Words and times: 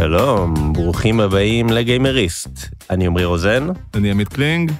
שלום, 0.00 0.72
ברוכים 0.72 1.20
הבאים 1.20 1.68
לגיימריסט. 1.68 2.58
אני 2.90 3.06
עמרי 3.06 3.24
רוזן. 3.24 3.66
אני 3.94 4.10
עמית 4.10 4.28
קלינג. 4.28 4.72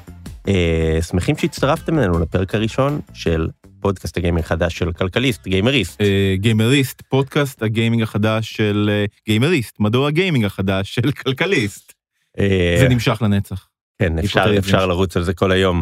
אה, 0.48 0.98
שמחים 1.02 1.36
שהצטרפתם 1.36 1.98
אלינו 1.98 2.18
לפרק 2.18 2.54
הראשון 2.54 3.00
של 3.14 3.48
פודקאסט 3.80 4.16
הגיימינג 4.16 4.44
החדש 4.44 4.78
של 4.78 4.92
כלכליסט, 4.92 5.46
גיימריסט. 5.46 6.00
אה, 6.00 6.34
גיימריסט, 6.36 7.02
פודקאסט 7.08 7.62
הגיימינג 7.62 8.02
החדש 8.02 8.52
של 8.52 8.90
אה, 8.92 9.04
גיימריסט, 9.26 9.80
מדור 9.80 10.06
הגיימינג 10.06 10.44
החדש 10.44 10.94
של 10.94 11.12
כלכליסט. 11.12 11.92
אה, 12.38 12.76
זה 12.80 12.88
נמשך 12.88 13.22
לנצח. 13.22 13.68
כן, 13.98 14.18
אפשר, 14.18 14.58
אפשר. 14.58 14.86
לרוץ 14.86 15.16
על 15.16 15.22
זה 15.22 15.34
כל 15.34 15.52
היום. 15.52 15.80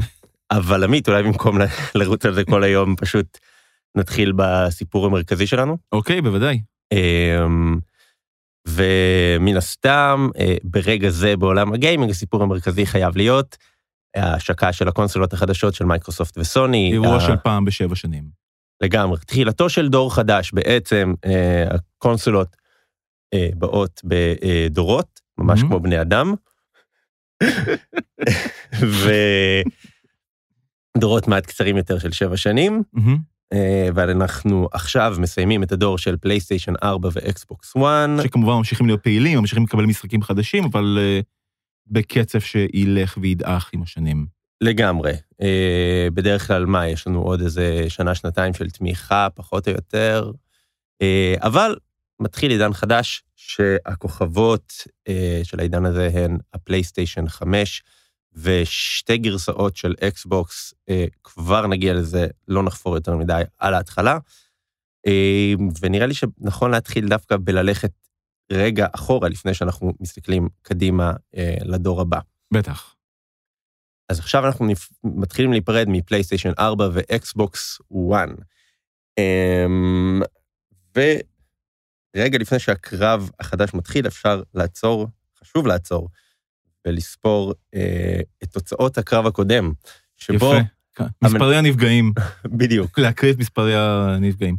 אבל 0.51 0.85
עמית, 0.85 1.09
אולי 1.09 1.23
במקום 1.23 1.59
לרוץ 1.95 2.27
על 2.27 2.35
זה 2.35 2.45
כל 2.45 2.63
היום, 2.63 2.97
פשוט 2.97 3.39
נתחיל 3.95 4.33
בסיפור 4.37 5.07
המרכזי 5.07 5.47
שלנו. 5.47 5.77
אוקיי, 5.93 6.23
בוודאי. 6.23 6.61
אמ, 6.93 7.79
ומן 8.69 9.57
הסתם, 9.57 10.29
אה, 10.39 10.57
ברגע 10.65 11.11
זה 11.11 11.37
בעולם 11.37 11.73
הגיימינג, 11.73 12.11
הסיפור 12.11 12.43
המרכזי 12.43 12.87
חייב 12.87 13.17
להיות 13.17 13.57
ההשקה 14.17 14.73
של 14.73 14.89
הקונסולות 14.89 15.33
החדשות 15.33 15.75
של 15.75 15.85
מייקרוסופט 15.85 16.39
וסוני. 16.39 16.93
אירוע 16.93 17.17
ה- 17.17 17.21
של 17.21 17.37
פעם 17.45 17.65
בשבע 17.65 17.95
שנים. 17.95 18.25
לגמרי. 18.81 19.19
תחילתו 19.27 19.69
של 19.69 19.89
דור 19.89 20.15
חדש, 20.15 20.53
בעצם 20.53 21.15
אה, 21.25 21.65
הקונסולות 21.71 22.57
אה, 23.35 23.49
באות 23.57 24.01
בדורות, 24.05 25.21
ממש 25.39 25.61
Mhm. 25.61 25.67
כמו 25.67 25.81
בני 25.81 26.01
אדם. 26.01 26.35
ודורות 30.97 31.29
מעט 31.29 31.47
קצרים 31.47 31.77
יותר 31.77 31.99
של 31.99 32.13
שבע 32.13 32.37
שנים, 32.37 32.83
מהמם. 32.93 33.19
אה, 33.53 33.89
ואנחנו 33.95 34.69
עכשיו 34.73 35.17
מסיימים 35.19 35.63
את 35.63 35.73
הדור 35.73 35.99
של 35.99 36.17
פלייסטיישן 36.17 36.73
4 36.83 37.09
ואקסבוקס 37.13 37.77
1. 37.77 37.85
שכמובן 38.23 38.53
ממשיכים 38.53 38.87
להיות 38.87 39.03
פעילים, 39.03 39.39
ממשיכים 39.39 39.65
לקבל 39.65 39.85
משחקים 39.85 40.23
חדשים, 40.23 40.65
אבל 40.65 40.99
אה, 41.01 41.21
בקצב 41.87 42.39
שילך 42.41 43.19
וידעך 43.21 43.71
עם 43.73 43.83
השנים. 43.83 44.27
לגמרי. 44.61 45.13
אה, 45.43 46.09
בדרך 46.15 46.47
כלל, 46.47 46.67
מה, 46.67 46.89
יש 46.89 47.07
לנו 47.07 47.23
עוד 47.23 47.41
איזה 47.41 47.85
שנה-שנתיים 47.89 48.55
של 48.55 48.71
תמיכה, 48.71 49.29
פחות 49.35 49.69
או 49.69 49.73
יותר, 49.73 50.33
אה, 51.03 51.35
אבל 51.39 51.77
מתחיל 52.21 52.51
עידן 52.51 52.73
חדש, 52.73 53.23
שהכוכבות 53.37 54.73
אה, 55.09 55.41
של 55.43 55.61
העידן 55.61 55.85
הזה 55.85 56.11
הן 56.15 56.39
הפלייסטיישן 56.55 57.29
5, 57.29 57.83
ושתי 58.33 59.19
גרסאות 59.19 59.77
של 59.77 59.95
אקסבוקס, 60.01 60.75
אה, 60.89 61.05
כבר 61.25 61.67
נגיע 61.67 61.95
לזה, 61.95 62.27
לא 62.49 62.63
נחפור 62.63 62.95
יותר 62.95 63.17
מדי 63.17 63.43
על 63.59 63.75
ההתחלה. 63.75 64.19
אה, 65.07 65.53
ונראה 65.81 66.07
לי 66.07 66.15
שנכון 66.15 66.71
להתחיל 66.71 67.09
דווקא 67.09 67.37
בללכת 67.41 67.93
רגע 68.53 68.87
אחורה, 68.93 69.29
לפני 69.29 69.55
שאנחנו 69.55 69.93
מסתכלים 70.01 70.49
קדימה 70.63 71.13
אה, 71.37 71.57
לדור 71.65 72.01
הבא. 72.01 72.19
בטח. 72.55 72.95
אז 74.09 74.19
עכשיו 74.19 74.47
אנחנו 74.47 74.67
נפ... 74.67 74.89
מתחילים 75.05 75.53
להיפרד 75.53 75.87
מפלייסטיישן 75.89 76.53
4 76.59 76.89
ואקסבוקס 76.93 77.79
1. 78.13 78.29
אמ, 79.19 80.23
ורגע 80.97 82.39
לפני 82.39 82.59
שהקרב 82.59 83.31
החדש 83.41 83.75
מתחיל, 83.75 84.07
אפשר 84.07 84.43
לעצור, 84.55 85.07
חשוב 85.41 85.67
לעצור, 85.67 86.09
ולספור 86.89 87.55
אה, 87.75 88.21
את 88.43 88.53
תוצאות 88.53 88.99
הקרב 88.99 89.27
הקודם, 89.27 89.73
שבו, 90.17 90.55
יפה. 90.55 91.05
מספרי 91.25 91.57
הנפגעים, 91.57 92.13
בדיוק, 92.59 92.99
להקריא 92.99 93.33
את 93.33 93.39
מספרי 93.39 93.75
הנפגעים. 93.77 94.57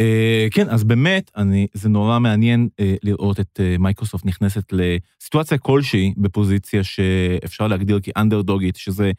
אה, 0.00 0.46
כן, 0.50 0.68
אז 0.70 0.84
באמת, 0.84 1.30
אני, 1.36 1.66
זה 1.74 1.88
נורא 1.88 2.18
מעניין 2.18 2.68
אה, 2.80 2.94
לראות 3.02 3.40
את 3.40 3.60
אה, 3.60 3.76
מייקרוסופט 3.78 4.26
נכנסת 4.26 4.72
לסיטואציה 4.72 5.58
כלשהי 5.58 6.14
בפוזיציה 6.16 6.84
שאפשר 6.84 7.66
להגדיר 7.66 8.00
כאנדרדוגית, 8.02 8.76
שזה 8.76 9.12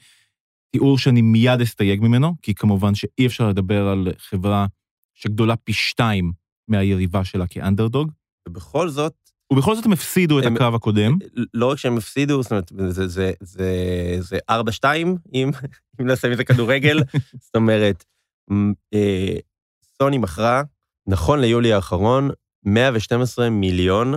תיאור 0.72 0.98
שאני 0.98 1.22
מיד 1.22 1.62
אסתייג 1.62 2.02
ממנו, 2.02 2.34
כי 2.42 2.54
כמובן 2.54 2.96
שאי 2.96 3.26
אפשר 3.26 3.50
לדבר 3.50 3.88
על 3.88 4.08
חברה 4.18 4.66
שגדולה 5.14 5.56
פי 5.56 5.74
שתיים 5.74 6.32
מהיריבה 6.68 7.24
שלה 7.24 7.48
כאנדרדוג, 7.48 8.12
ובכל 8.48 8.90
זאת, 8.90 9.14
ובכל 9.54 9.76
זאת 9.76 9.86
הם 9.86 9.92
הפסידו 9.92 10.40
את 10.40 10.46
הקרב 10.46 10.76
הקודם. 10.76 11.18
לא 11.54 11.72
רק 11.72 11.78
שהם 11.78 11.98
הפסידו, 11.98 12.44
זאת 12.44 12.52
אומרת, 12.52 12.72
זה, 12.90 13.08
זה, 13.08 13.32
זה, 13.42 14.18
זה 14.20 14.38
4-2, 14.52 14.54
אם, 15.34 15.52
אם 16.02 16.08
נשים 16.08 16.32
את 16.32 16.38
זה 16.38 16.44
כדורגל, 16.44 17.00
זאת 17.46 17.56
אומרת, 17.56 18.06
אה, 18.94 19.36
סוני 19.98 20.18
מכרה, 20.18 20.62
נכון 21.08 21.40
ליולי 21.40 21.74
האחרון, 21.74 22.30
112 22.66 23.50
מיליון 23.50 24.14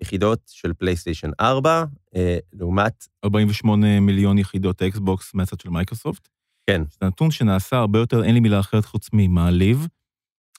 יחידות 0.00 0.40
של 0.46 0.72
פלייסטיישן 0.72 1.30
4, 1.40 1.84
אה, 2.16 2.38
לעומת, 2.52 3.06
48 3.24 4.00
מיליון 4.00 4.38
יחידות 4.38 4.82
אקסבוקס 4.82 5.34
מהצד 5.34 5.60
של 5.60 5.70
מייקרוסופט. 5.70 6.28
כן. 6.66 6.82
זה 6.90 7.06
נתון 7.06 7.30
שנעשה 7.30 7.76
הרבה 7.76 7.98
יותר, 7.98 8.24
אין 8.24 8.34
לי 8.34 8.40
מילה 8.40 8.60
אחרת 8.60 8.84
חוץ 8.84 9.08
ממעליב. 9.12 9.86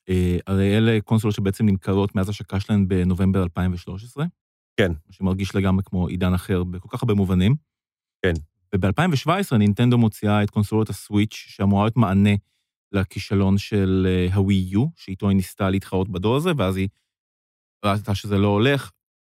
אה, 0.09 0.37
הרי 0.47 0.77
אלה 0.77 1.01
קונסולות 1.01 1.35
שבעצם 1.35 1.65
נמכרות 1.65 2.15
מאז 2.15 2.29
השקה 2.29 2.59
שלהן 2.59 2.87
בנובמבר 2.87 3.43
2013. 3.43 4.25
כן. 4.77 4.91
מה 4.91 5.13
שמרגיש 5.13 5.55
לגמרי 5.55 5.83
כמו 5.85 6.07
עידן 6.07 6.33
אחר 6.33 6.63
בכל 6.63 6.87
כך 6.91 7.03
הרבה 7.03 7.13
מובנים. 7.13 7.55
כן. 8.25 8.33
וב-2017 8.75 9.57
נינטנדו 9.57 9.97
מוציאה 9.97 10.43
את 10.43 10.49
קונסולות 10.49 10.89
הסוויץ', 10.89 11.33
שאמורה 11.33 11.83
להיות 11.83 11.97
מענה 11.97 12.35
לכישלון 12.91 13.57
של 13.57 14.07
אה, 14.09 14.35
הווי 14.35 14.55
יו, 14.55 14.85
שאיתו 14.95 15.29
היא 15.29 15.35
ניסתה 15.35 15.69
להתחרות 15.69 16.09
בדור 16.09 16.35
הזה, 16.35 16.51
ואז 16.57 16.77
היא 16.77 16.87
ראתה 17.85 18.15
שזה 18.15 18.37
לא 18.37 18.47
הולך, 18.47 18.91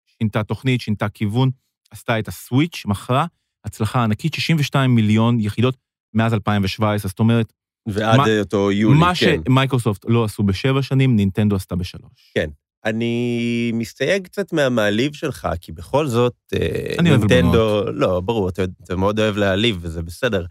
שינתה 0.06 0.44
תוכנית, 0.44 0.82
שינתה 0.82 1.10
כיוון, 1.10 1.50
עשתה 1.92 2.20
את 2.20 2.28
הסוויץ', 2.28 2.84
מכרה, 2.86 3.26
הצלחה 3.66 4.04
ענקית, 4.04 4.34
62 4.34 4.96
מיליון 4.96 5.40
יחידות 5.40 5.78
מאז 6.14 6.34
2017, 6.34 7.10
זאת 7.10 7.20
אומרת, 7.20 7.54
ועד 7.88 8.18
מה- 8.18 8.40
אותו 8.40 8.72
יולי, 8.72 9.00
מה 9.00 9.12
כן. 9.20 9.40
שמייקרוסופט 9.48 10.06
לא 10.08 10.24
עשו 10.24 10.44
בשבע 10.44 10.82
שנים, 10.82 11.16
נינטנדו 11.16 11.56
עשתה 11.56 11.76
בשלוש. 11.76 12.32
כן. 12.34 12.50
אני 12.86 13.72
מסתייג 13.74 14.24
קצת 14.24 14.54
מהמעליב 14.54 15.14
שלך, 15.14 15.48
כי 15.62 15.72
בכל 15.72 16.08
זאת, 16.08 16.34
אה, 16.54 16.94
אני 17.00 17.10
אוהב 17.10 17.20
נינטנדו, 17.22 17.92
לא, 17.92 18.20
ברור, 18.20 18.50
אתה, 18.50 18.64
אתה 18.84 18.96
מאוד 18.96 19.20
אוהב 19.20 19.38
להעליב, 19.38 19.78
וזה 19.82 20.02
בסדר, 20.02 20.46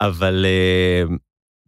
אבל 0.00 0.46
אה, 0.48 1.02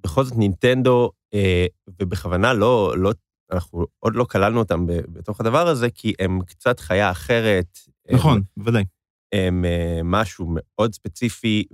בכל 0.03 0.25
זאת 0.25 0.37
נינטנדו, 0.37 1.11
אה, 1.35 1.67
ובכוונה 2.01 2.53
לא, 2.53 2.95
לא, 2.97 3.13
אנחנו 3.53 3.87
עוד 3.99 4.15
לא 4.17 4.25
כללנו 4.25 4.59
אותם 4.59 4.87
בתוך 4.87 5.41
הדבר 5.41 5.69
הזה, 5.69 5.91
כי 5.91 6.13
הם 6.19 6.41
קצת 6.47 6.81
חיה 6.81 7.11
אחרת. 7.11 7.79
נכון, 8.11 8.43
בוודאי. 8.57 8.85
הם 9.33 9.65
אה, 9.65 10.01
משהו 10.05 10.47
מאוד 10.49 10.95
ספציפי 10.95 11.65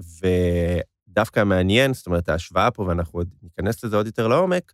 ודווקא 1.13 1.45
מעניין, 1.45 1.95
זאת 1.95 2.07
אומרת, 2.07 2.29
ההשוואה 2.29 2.71
פה, 2.71 2.83
ואנחנו 2.83 3.19
עוד 3.19 3.29
ניכנס 3.43 3.85
לזה 3.85 3.97
עוד 3.97 4.07
יותר 4.07 4.29
לעומק, 4.29 4.73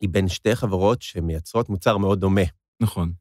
היא 0.00 0.08
בין 0.08 0.28
שתי 0.28 0.56
חברות 0.56 1.02
שמייצרות 1.02 1.68
מוצר 1.68 1.96
מאוד 1.96 2.20
דומה. 2.20 2.42
נכון. 2.80 3.12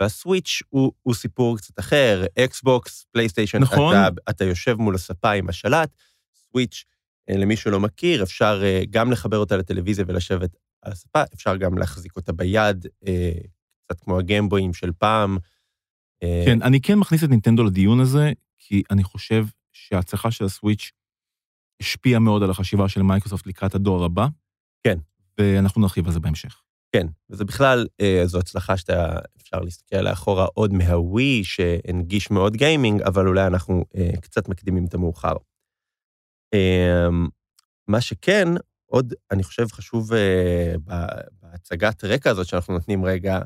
והסוויץ' 0.00 0.62
הוא, 0.68 0.92
הוא 1.02 1.14
סיפור 1.14 1.56
קצת 1.56 1.78
אחר, 1.78 2.24
אקסבוקס, 2.38 3.06
פלייסטיישן, 3.12 3.58
נכון. 3.58 3.96
אתה, 3.96 4.08
אתה 4.30 4.44
יושב 4.44 4.74
מול 4.74 4.94
הספה 4.94 5.30
עם 5.30 5.48
השלט, 5.48 5.90
סוויץ', 6.34 6.84
אה, 7.30 7.36
למי 7.36 7.56
שלא 7.56 7.80
מכיר, 7.80 8.22
אפשר 8.22 8.60
אה, 8.64 8.82
גם 8.90 9.12
לחבר 9.12 9.36
אותה 9.36 9.56
לטלוויזיה 9.56 10.04
ולשבת 10.08 10.56
על 10.82 10.92
הספה, 10.92 11.22
אפשר 11.34 11.56
גם 11.56 11.78
להחזיק 11.78 12.16
אותה 12.16 12.32
ביד, 12.32 12.86
אה, 13.06 13.32
קצת 13.84 14.00
כמו 14.00 14.18
הגיימבויים 14.18 14.74
של 14.74 14.92
פעם. 14.98 15.38
כן, 16.46 16.62
אני 16.62 16.80
כן 16.80 16.98
מכניס 16.98 17.24
את 17.24 17.28
נינטנדו 17.28 17.64
לדיון 17.64 18.00
הזה, 18.00 18.32
כי 18.58 18.82
אני 18.90 19.04
חושב 19.04 19.44
שההצלחה 19.72 20.30
של 20.30 20.44
הסוויץ' 20.44 20.90
השפיעה 21.80 22.20
מאוד 22.20 22.42
על 22.42 22.50
החשיבה 22.50 22.88
של 22.88 23.02
מייקרוסופט 23.02 23.46
לקראת 23.46 23.74
הדור 23.74 24.04
הבא. 24.04 24.26
כן. 24.86 24.98
ואנחנו 25.38 25.80
נרחיב 25.80 26.06
על 26.06 26.12
זה 26.12 26.20
בהמשך. 26.20 26.64
כן, 26.96 27.06
וזה 27.30 27.44
בכלל, 27.44 27.86
אה, 28.00 28.22
זו 28.24 28.38
הצלחה 28.38 28.76
שאתה, 28.76 29.18
אפשר 29.36 29.60
להסתכל 29.60 29.96
עליה 29.96 30.12
אחורה 30.12 30.44
עוד 30.44 30.72
מהווי, 30.72 31.44
שהנגיש 31.44 32.30
מאוד 32.30 32.56
גיימינג, 32.56 33.02
אבל 33.02 33.28
אולי 33.28 33.46
אנחנו 33.46 33.84
אה, 33.96 34.20
קצת 34.20 34.48
מקדימים 34.48 34.84
את 34.86 34.94
המאוחר. 34.94 35.34
אה, 36.54 37.08
מה 37.88 38.00
שכן, 38.00 38.48
עוד, 38.86 39.14
אני 39.30 39.42
חושב, 39.42 39.66
חשוב 39.72 40.12
אה, 40.12 40.74
בהצגת 41.42 42.04
רקע 42.04 42.30
הזאת 42.30 42.46
שאנחנו 42.46 42.74
נותנים 42.74 43.04
רגע, 43.04 43.40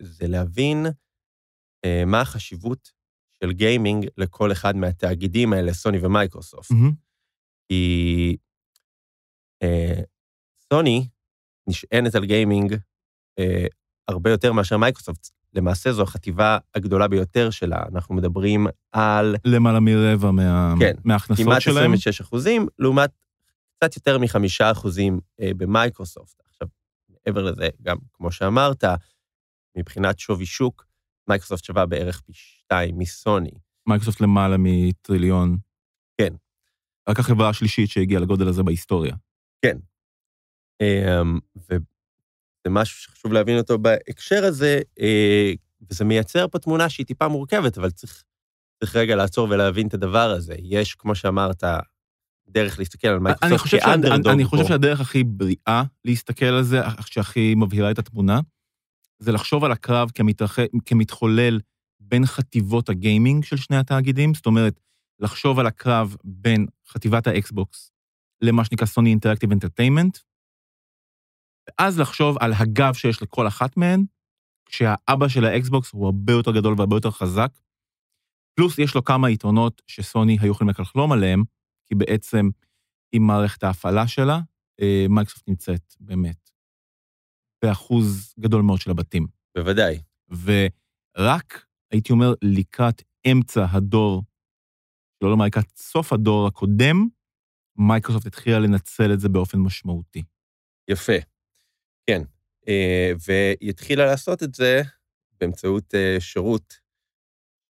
זה 0.00 0.28
להבין 0.28 0.86
מה 2.06 2.20
החשיבות 2.20 2.90
של 3.42 3.52
גיימינג 3.52 4.06
לכל 4.16 4.52
אחד 4.52 4.76
מהתאגידים 4.76 5.52
האלה, 5.52 5.74
סוני 5.74 5.98
ומייקרוסופט. 6.02 6.70
מהמם. 6.70 7.09
כי 7.70 8.36
אה, 9.62 10.00
סוני 10.72 11.08
נשענת 11.66 12.14
על 12.14 12.24
גיימינג 12.24 12.76
אה, 13.38 13.66
הרבה 14.08 14.30
יותר 14.30 14.52
מאשר 14.52 14.76
מייקרוסופט. 14.76 15.28
למעשה 15.54 15.92
זו 15.92 16.02
החטיבה 16.02 16.58
הגדולה 16.74 17.08
ביותר 17.08 17.50
שלה. 17.50 17.82
אנחנו 17.92 18.14
מדברים 18.14 18.66
על 18.92 19.36
למעלה 19.44 19.80
מרבע 19.80 20.30
מה... 20.30 20.74
כן, 20.80 20.94
מההכנסות 21.04 21.46
כמעט 21.46 21.60
שלהם. 21.60 21.92
26 21.92 22.20
אחוזים, 22.20 22.66
לעומת 22.78 23.10
קצת 23.76 23.96
יותר 23.96 24.18
מחמישה 24.18 24.70
אחוזים 24.70 25.20
אה, 25.40 25.50
במייקרוסופט. 25.56 26.42
עכשיו, 26.50 26.68
מעבר 27.26 27.42
לזה, 27.42 27.68
גם 27.82 27.96
כמו 28.12 28.32
שאמרת, 28.32 28.84
מבחינת 29.78 30.18
שווי 30.18 30.46
שוק, 30.46 30.86
מייקרוסופט 31.28 31.64
שווה 31.64 31.86
בערך 31.86 32.20
פי 32.20 32.32
שתיים 32.34 32.98
מסוני. 32.98 33.52
מייקרוסופט 33.86 34.20
למעלה 34.20 34.56
מטריליון. 34.58 35.69
כן. 37.06 37.10
רק 37.12 37.18
החברה 37.18 37.48
השלישית 37.48 37.90
שהגיעה 37.90 38.20
לגודל 38.20 38.48
הזה 38.48 38.62
בהיסטוריה. 38.62 39.14
אמ, 40.80 41.38
וזה 41.56 42.70
משהו 42.70 42.98
שחשוב 42.98 43.32
להבין 43.32 43.58
אותו 43.58 43.78
בהקשר 43.78 44.44
הזה, 44.44 44.80
אה, 45.00 45.52
וזה 45.90 46.04
מייצר 46.04 46.48
פה 46.48 46.58
תמונה 46.58 46.88
שהיא 46.88 47.06
טיפה 47.06 47.28
מורכבת, 47.28 47.78
אבל 47.78 47.90
צריך, 47.90 48.22
צריך 48.80 48.96
רגע 48.96 49.16
לעצור 49.16 49.48
ולהבין 49.50 49.86
את 49.86 49.94
הדבר 49.94 50.30
הזה. 50.30 50.54
יש, 50.58 50.94
כמו 50.94 51.14
שאמרת, 51.14 51.64
דרך 52.48 52.78
להסתכל 52.78 53.08
על 53.08 53.18
מייקרוסופט 53.18 53.82
כאנדרדוג 53.82 54.26
אני, 54.26 54.34
אני 54.34 54.44
חושב 54.44 54.62
פה. 54.62 54.68
שהדרך 54.68 55.00
הכי 55.00 55.24
בריאה 55.24 55.82
להסתכל 56.04 56.46
על 56.46 56.62
זה, 56.62 56.80
שהכי 57.06 57.54
מבהירה 57.54 57.90
את 57.90 57.98
התמונה, 57.98 58.40
זה 59.18 59.32
לחשוב 59.32 59.64
על 59.64 59.72
הקרב 59.72 60.10
כמתרח... 60.14 60.58
כמתחולל 60.84 61.60
בין 62.00 62.26
חטיבות 62.26 62.88
הגיימינג 62.88 63.44
של 63.44 63.56
שני 63.56 63.76
התאגידים, 63.76 64.34
זאת 64.34 64.46
אומרת, 64.46 64.80
לחשוב 65.20 65.58
על 65.58 65.66
הקרב 65.66 66.16
בין 66.24 66.66
חטיבת 66.88 67.26
האקסבוקס 67.26 67.92
למה 68.42 68.64
שנקרא 68.64 68.86
סוני 68.86 69.10
Interactive 69.10 69.52
Entertainment, 69.52 70.18
ואז 71.68 72.00
לחשוב 72.00 72.36
על 72.40 72.52
הגב 72.52 72.94
שיש 72.94 73.22
לכל 73.22 73.48
אחת 73.48 73.76
מהן, 73.76 74.04
כשהאבא 74.66 75.28
של 75.28 75.44
האקסבוקס 75.44 75.92
הוא 75.92 76.06
הרבה 76.06 76.32
יותר 76.32 76.50
גדול 76.50 76.74
והרבה 76.78 76.96
יותר 76.96 77.10
חזק, 77.10 77.58
פלוס 78.54 78.78
יש 78.78 78.94
לו 78.94 79.04
כמה 79.04 79.30
יתרונות 79.30 79.82
שסוני 79.86 80.36
היו 80.40 80.52
יכולים 80.52 80.70
רק 80.70 80.80
לחלום 80.80 81.12
עליהם, 81.12 81.42
כי 81.86 81.94
בעצם 81.94 82.48
עם 83.12 83.22
מערכת 83.22 83.62
ההפעלה 83.62 84.08
שלה, 84.08 84.40
אה, 84.80 85.06
מייקרוסופט 85.08 85.48
נמצאת 85.48 85.94
באמת 86.00 86.50
באחוז 87.64 88.34
גדול 88.40 88.62
מאוד 88.62 88.80
של 88.80 88.90
הבתים. 88.90 89.26
בוודאי. 89.56 90.02
ורק, 90.28 91.66
הייתי 91.90 92.12
אומר, 92.12 92.34
לקראת 92.42 93.02
אמצע 93.32 93.66
הדור, 93.70 94.24
לא 95.22 95.30
לומר 95.30 95.44
לקראת 95.44 95.76
סוף 95.76 96.12
הדור 96.12 96.46
הקודם, 96.46 97.08
מייקרוסופט 97.76 98.26
התחילה 98.26 98.58
לנצל 98.58 99.12
את 99.12 99.20
זה 99.20 99.28
באופן 99.28 99.58
משמעותי. 99.58 100.22
יפה. 100.88 101.12
כן. 102.06 102.22
אה, 102.68 103.12
והיא 103.26 103.70
התחילה 103.70 104.06
לעשות 104.06 104.42
את 104.42 104.54
זה 104.54 104.82
באמצעות 105.40 105.94
אה, 105.94 106.16
שירות 106.20 106.74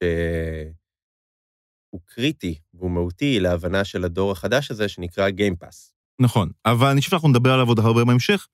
שהוא 0.03 2.01
קריטי 2.05 2.59
והוא 2.75 2.91
מהותי 2.91 3.41
להבנה 3.41 3.85
של 3.85 4.05
הדור 4.05 4.33
החדש 4.33 4.71
הזה, 4.71 4.89
שנקרא 4.89 5.29
Game 5.29 5.58
Pass. 5.58 5.95
נכון, 6.21 6.51
אבל 6.65 6.87
אני 6.87 7.01
חושב 7.01 7.11
שאנחנו 7.11 7.29
נדבר 7.29 7.51
עליו 7.51 7.69
עוד 7.69 7.79
הרבה 7.79 8.05
בהמשך, 8.05 8.49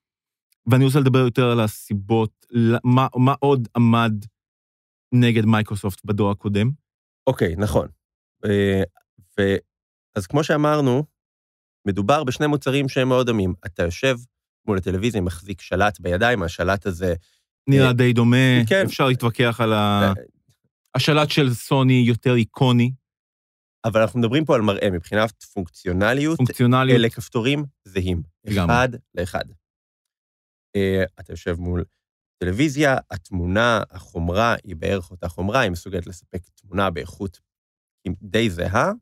ואני 0.67 0.85
רוצה 0.85 1.01
לדבר 1.01 1.19
יותר 1.19 1.51
על 1.51 1.61
הסיבות, 1.61 2.47
מה, 2.85 3.07
מה 3.17 3.35
עוד 3.41 3.69
עמד 3.77 4.13
נגד 5.15 5.45
מייקרוסופט 5.45 6.05
בדור 6.05 6.31
הקודם. 6.31 6.71
אוקיי, 7.27 7.57
נכון. 7.57 7.89
אה, 8.45 8.83
ו... 9.39 9.57
אז 10.17 10.27
כמו 10.27 10.45
שאמרנו, 10.45 11.05
מדובר 11.87 12.25
בשני 12.25 12.47
מוצרים 12.47 12.89
שהם 12.89 13.09
מאוד 13.09 13.27
דומים. 13.27 13.55
אתה 13.67 13.83
יושב 13.83 14.17
מול 14.67 14.79
הטלוויזיה, 14.79 15.21
מחזיק 15.21 15.61
שלט 15.61 16.01
בידיים, 16.01 16.43
השלט 16.43 16.87
הזה... 16.87 17.15
נראה 17.69 17.87
אה, 17.87 17.93
די 17.93 18.13
דומה, 18.13 18.67
כן. 18.69 18.85
אפשר 18.85 19.07
להתווכח 19.09 19.61
על 19.61 19.73
ה... 19.73 20.03
אה, 20.03 20.13
השלט 20.95 21.31
של 21.31 21.55
סוני 21.55 22.05
יותר 22.07 22.35
איקוני, 22.35 22.93
אבל 23.85 24.01
אנחנו 24.01 24.21
מדברים 24.21 24.45
פה 24.45 24.55
על 24.55 24.61
מראה, 24.61 24.91
מבחינת 24.91 25.43
פונקציונליות, 25.43 26.37
פונקציונליות. 26.37 26.99
אלה 26.99 27.11
כפתורים 27.11 27.65
זהים, 27.85 28.23
לגמרי. 28.45 28.75
אחד 28.75 28.89
לאחד. 29.15 29.45
אה, 30.77 31.05
אתה 31.21 31.33
יושב 31.33 31.57
מול 31.59 31.85
טלוויזיה, 32.39 32.97
התמונה, 33.11 33.83
החומרה 33.91 34.55
היא 34.65 34.77
בערך 34.77 35.11
אותה 35.11 35.29
חומרה, 35.29 35.61
היא 35.61 35.71
מסוגלת 35.71 36.07
לספק 36.07 36.41
תמונה 36.55 36.91
באיכות 36.91 37.41
די 38.23 38.51
זהה, 38.51 38.93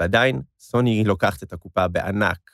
ועדיין 0.00 0.42
סוני 0.58 1.04
לוקחת 1.04 1.42
את 1.42 1.52
הקופה 1.52 1.88
בענק. 1.88 2.50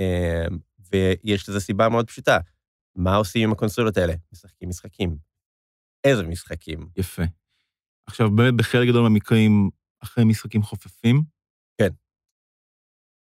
אה, 0.00 0.46
ויש 0.92 1.48
לזה 1.48 1.60
סיבה 1.60 1.88
מאוד 1.88 2.06
פשוטה. 2.06 2.38
מה 2.96 3.16
עושים 3.16 3.48
עם 3.48 3.52
הקונסולות 3.52 3.96
האלה? 3.96 4.14
משחקים 4.32 4.68
משחקים. 4.68 5.16
איזה 6.04 6.22
משחקים? 6.26 6.88
יפה. 6.96 7.22
עכשיו, 8.06 8.30
באמת 8.36 8.54
בחלק 8.56 8.88
גדול 8.88 9.02
מהמקרים, 9.02 9.70
אחרי 10.02 10.24
משחקים 10.24 10.62
חופפים. 10.62 11.22
כן. 11.78 11.88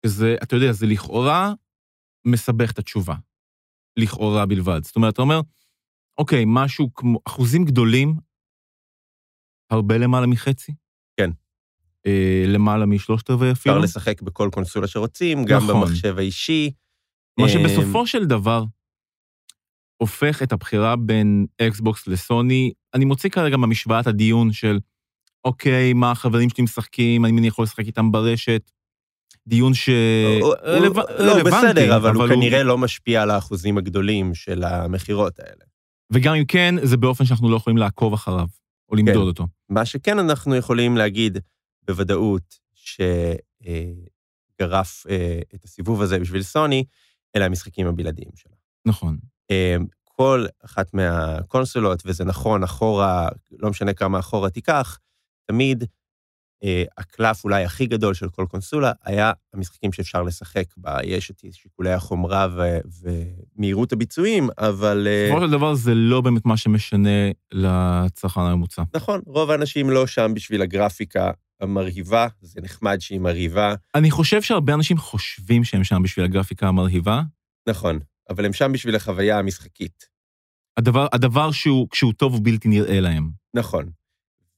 שזה, 0.05 0.35
אתה 0.43 0.55
יודע, 0.55 0.71
זה 0.71 0.85
לכאורה 0.85 1.53
מסבך 2.27 2.71
את 2.71 2.79
התשובה. 2.79 3.15
לכאורה 3.97 4.45
בלבד. 4.45 4.83
זאת 4.83 4.95
אומרת, 4.95 5.13
אתה 5.13 5.21
אומר, 5.21 5.39
אוקיי, 6.17 6.43
משהו 6.47 6.93
כמו, 6.93 7.19
אחוזים 7.27 7.65
גדולים, 7.65 8.15
הרבה 9.71 9.97
למעלה 9.97 10.27
מחצי. 10.27 10.71
אה, 12.07 12.43
למעלה 12.47 12.85
משלושת 12.85 13.29
רבעי 13.29 13.51
אפילו. 13.51 13.75
אפשר 13.75 13.83
לשחק 13.83 14.21
בכל 14.21 14.49
קונסולה 14.53 14.87
שרוצים, 14.87 15.45
גם 15.45 15.63
נכון. 15.63 15.81
במחשב 15.81 16.17
האישי. 16.17 16.71
מה 17.39 17.45
אה, 17.45 17.49
שבסופו 17.49 18.07
של 18.07 18.25
דבר 18.25 18.63
הופך 19.97 20.43
את 20.43 20.51
הבחירה 20.51 20.95
בין 20.95 21.45
אקסבוקס 21.61 22.07
לסוני, 22.07 22.73
אני 22.93 23.05
מוציא 23.05 23.29
כרגע 23.29 23.57
מהמשוואת 23.57 24.07
הדיון 24.07 24.51
של, 24.51 24.79
אוקיי, 25.45 25.93
מה 25.93 26.11
החברים 26.11 26.49
שלי 26.49 26.63
משחקים, 26.63 27.25
האם 27.25 27.37
אני 27.37 27.47
יכול 27.47 27.63
לשחק 27.63 27.85
איתם 27.85 28.11
ברשת, 28.11 28.71
דיון 29.47 29.73
ש... 29.73 29.89
הוא- 30.41 30.53
רלוו- 30.63 31.01
הוא- 31.01 31.25
לא, 31.25 31.31
רלוונטי, 31.31 31.67
בסדר, 31.67 31.97
אבל 31.97 32.15
הוא 32.15 32.27
כנראה 32.27 32.63
לא 32.63 32.77
משפיע 32.77 33.21
על 33.21 33.31
האחוזים 33.31 33.77
הגדולים 33.77 34.35
של 34.35 34.63
המכירות 34.63 35.39
האלה. 35.39 35.65
וגם 36.13 36.35
אם 36.35 36.45
כן, 36.45 36.75
זה 36.83 36.97
באופן 36.97 37.25
שאנחנו 37.25 37.49
לא 37.49 37.55
יכולים 37.55 37.77
לעקוב 37.77 38.13
אחריו, 38.13 38.47
או 38.91 38.95
למדוד 38.95 39.13
כן. 39.15 39.19
אותו. 39.27 39.47
מה 39.69 39.85
שכן 39.85 40.19
אנחנו 40.19 40.55
יכולים 40.55 40.97
להגיד 40.97 41.37
בוודאות 41.87 42.59
שגרף 42.73 43.05
אה, 45.09 45.39
את 45.55 45.63
הסיבוב 45.63 46.01
הזה 46.01 46.19
בשביל 46.19 46.43
סוני, 46.43 46.83
אלה 47.35 47.45
המשחקים 47.45 47.87
הבלעדיים 47.87 48.31
שלה. 48.35 48.55
נכון. 48.85 49.17
אה, 49.51 49.75
כל 50.03 50.45
אחת 50.65 50.93
מהקונסולות, 50.93 52.03
וזה 52.05 52.25
נכון, 52.25 52.63
אחורה, 52.63 53.29
לא 53.51 53.69
משנה 53.69 53.93
כמה 53.93 54.19
אחורה 54.19 54.49
תיקח, 54.49 54.99
תמיד 55.47 55.83
אה, 56.63 56.83
הקלף 56.97 57.43
אולי 57.43 57.65
הכי 57.65 57.85
גדול 57.85 58.13
של 58.13 58.29
כל 58.29 58.45
קונסולה 58.49 58.91
היה 59.03 59.31
המשחקים 59.53 59.91
שאפשר 59.91 60.23
לשחק 60.23 60.65
בה. 60.77 60.97
יש 61.03 61.31
את 61.31 61.43
שיקולי 61.51 61.93
החומרה 61.93 62.47
ו- 62.55 62.79
ומהירות 63.55 63.93
הביצועים, 63.93 64.49
אבל... 64.57 65.07
בסופו 65.27 65.45
של 65.45 65.51
דבר 65.51 65.73
זה 65.73 65.93
לא 65.93 66.21
באמת 66.21 66.45
מה 66.45 66.57
שמשנה 66.57 67.09
לצרכן 67.51 68.41
הממוצע. 68.41 68.83
נכון, 68.95 69.21
רוב 69.25 69.51
האנשים 69.51 69.89
לא 69.89 70.07
שם 70.07 70.31
בשביל 70.35 70.61
הגרפיקה 70.61 71.31
המרהיבה, 71.61 72.27
זה 72.41 72.61
נחמד 72.61 72.97
שהיא 72.99 73.19
מרהיבה, 73.19 73.75
אני 73.95 74.11
חושב 74.11 74.41
שהרבה 74.41 74.73
אנשים 74.73 74.97
חושבים 74.97 75.63
שהם 75.63 75.83
שם 75.83 76.01
בשביל 76.03 76.25
הגרפיקה 76.25 76.67
המרהיבה. 76.67 77.21
נכון, 77.69 77.99
אבל 78.29 78.45
הם 78.45 78.53
שם 78.53 78.71
בשביל 78.71 78.95
החוויה 78.95 79.39
המשחקית. 79.39 80.05
הדבר, 80.77 81.07
הדבר 81.13 81.51
שהוא, 81.51 81.89
כשהוא 81.89 82.13
טוב 82.13 82.33
הוא 82.33 82.41
בלתי 82.43 82.67
נראה 82.67 82.99
להם. 82.99 83.29
נכון. 83.53 83.89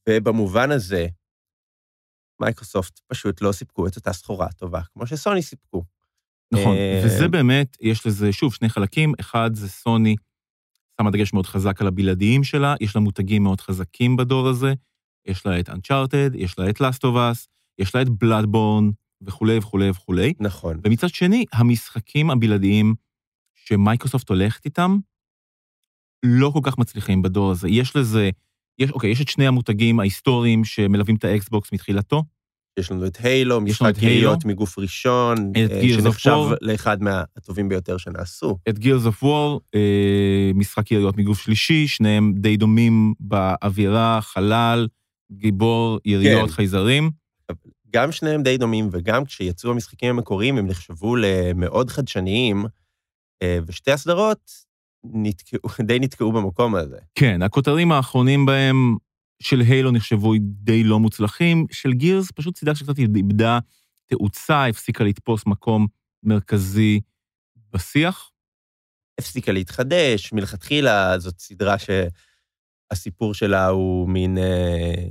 ובמובן 0.09 0.71
הזה, 0.71 1.07
מייקרוסופט 2.41 2.99
פשוט 3.07 3.41
לא 3.41 3.51
סיפקו 3.51 3.87
את 3.87 3.95
אותה 3.95 4.13
סחורה 4.13 4.51
טובה, 4.51 4.81
כמו 4.93 5.07
שסוני 5.07 5.41
סיפקו. 5.41 5.83
נכון, 6.53 6.75
אה, 6.75 7.01
וזה 7.05 7.27
באמת, 7.27 7.77
יש 7.81 8.07
לזה, 8.07 8.31
שוב, 8.31 8.53
שני 8.53 8.69
חלקים. 8.69 9.13
אחד 9.19 9.49
זה 9.53 9.69
סוני, 9.69 10.15
שמה 11.01 11.11
דגש 11.11 11.33
מאוד 11.33 11.45
חזק 11.45 11.81
על 11.81 11.87
הבלעדיים 11.87 12.43
שלה, 12.43 12.75
יש 12.81 12.95
לה 12.95 13.01
מותגים 13.01 13.43
מאוד 13.43 13.61
חזקים 13.61 14.17
בדור 14.17 14.47
הזה, 14.47 14.73
יש 15.27 15.45
לה 15.45 15.59
את 15.59 15.69
Uncharted, 15.69 16.35
יש 16.37 16.59
לה 16.59 16.69
את 16.69 16.81
Last 16.81 16.99
of 17.03 17.15
Us, 17.15 17.47
יש 17.79 17.95
לה 17.95 18.01
את 18.01 18.07
Bloodborne 18.07 18.91
וכולי 19.21 19.57
וכולי 19.57 19.89
וכולי. 19.89 20.33
נכון. 20.39 20.79
ומצד 20.83 21.09
שני, 21.09 21.45
המשחקים 21.53 22.29
הבלעדיים 22.29 22.95
שמייקרוסופט 23.55 24.29
הולכת 24.29 24.65
איתם, 24.65 24.97
לא 26.25 26.49
כל 26.53 26.59
כך 26.63 26.77
מצליחים 26.77 27.21
בדור 27.21 27.51
הזה. 27.51 27.69
יש 27.69 27.95
לזה, 27.95 28.29
יש, 28.79 28.91
אוקיי, 28.91 29.11
יש 29.11 29.21
את 29.21 29.27
שני 29.27 29.47
המותגים 29.47 29.99
ההיסטוריים 29.99 30.63
שמלווים 30.65 31.15
את 31.15 31.23
האקסבוקס 31.23 31.73
מתחילתו, 31.73 32.23
יש 32.77 32.91
לנו 32.91 33.07
את 33.07 33.17
Halo, 33.17 33.61
משחק. 33.61 33.93
יריות 34.01 34.45
מגוף 34.45 34.79
ראשון, 34.79 35.51
את 35.51 35.71
אה, 35.71 35.89
שנחשב. 35.89 36.31
לאחד 36.61 36.97
מהטובים 37.03 37.69
ביותר 37.69 37.97
שנעשו. 37.97 38.57
את 38.69 38.77
Gears 38.77 39.07
of 39.07 39.23
War, 39.23 39.59
אה, 39.75 40.51
משחק 40.55 40.91
יריות 40.91 41.17
מגוף 41.17 41.41
שלישי, 41.41 41.87
שניהם 41.87 42.33
די 42.37 42.57
דומים 42.57 43.13
באווירה, 43.19 44.19
חלל, 44.21 44.87
גיבור, 45.31 45.99
יריות, 46.05 46.49
כן. 46.49 46.55
חייזרים. 46.55 47.11
גם 47.89 48.11
שניהם 48.11 48.43
די 48.43 48.57
דומים, 48.57 48.89
וגם 48.91 49.25
כשיצאו 49.25 49.71
המשחקים 49.71 50.09
המקוריים, 50.09 50.57
הם 50.57 50.67
נחשבו 50.67 51.15
למאוד 51.15 51.89
חדשניים, 51.89 52.65
אה, 53.43 53.59
ושתי 53.67 53.91
הסדרות 53.91 54.51
נתקעו, 55.03 55.59
די 55.87 55.99
נתקעו 55.99 56.31
במקום 56.31 56.75
הזה. 56.75 56.97
כן, 57.15 57.41
הכותרים 57.41 57.91
האחרונים 57.91 58.45
בהם 58.45 58.97
של 59.39 59.59
הילו 59.59 59.91
נחשבו 59.91 60.33
די 60.39 60.83
לא 60.83 60.99
מוצלחים, 60.99 61.65
של 61.71 61.93
גירס 61.93 62.31
פשוט 62.31 62.57
סידה 62.57 62.75
שקצת 62.75 62.99
איבדה 62.99 63.59
תאוצה, 64.05 64.65
הפסיקה 64.65 65.03
לתפוס 65.03 65.45
מקום 65.45 65.87
מרכזי 66.23 66.99
בשיח. 67.73 68.31
הפסיקה 69.19 69.51
להתחדש, 69.51 70.33
מלכתחילה 70.33 71.19
זאת 71.19 71.39
סדרה 71.39 71.75
הסיפור 72.91 73.33
שלה 73.33 73.67
הוא 73.67 74.09
מין 74.09 74.37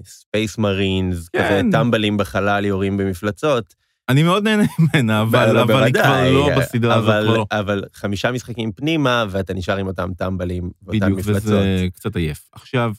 space 0.04 0.58
marines, 0.58 1.28
כן. 1.28 1.38
כזה 1.38 1.60
טמבלים 1.72 2.16
בחלל, 2.16 2.64
יורים 2.64 2.96
במפלצות. 2.96 3.74
אני 4.08 4.22
מאוד 4.22 4.44
נהנה 4.44 4.62
ממנה, 4.78 5.22
אבל 5.22 5.52
לא, 5.52 5.62
אבל 5.62 5.82
היא 5.82 5.94
כבר 5.94 6.30
לא 6.32 6.48
בסדרה 6.58 6.94
הזאת, 6.94 7.08
אבל, 7.08 7.24
כבר 7.24 7.36
לא. 7.36 7.46
אבל 7.52 7.84
חמישה 7.92 8.32
משחקים 8.32 8.72
פנימה, 8.72 9.24
ואתה 9.30 9.54
נשאר 9.54 9.76
עם 9.76 9.86
אותם 9.86 10.14
טמבלים 10.14 10.70
ואותן 10.82 10.98
בדיוק, 10.98 11.18
מפלצות. 11.18 11.42
וזה 11.44 11.86
קצת 11.92 12.16
עייף. 12.16 12.48
עכשיו, 12.52 12.92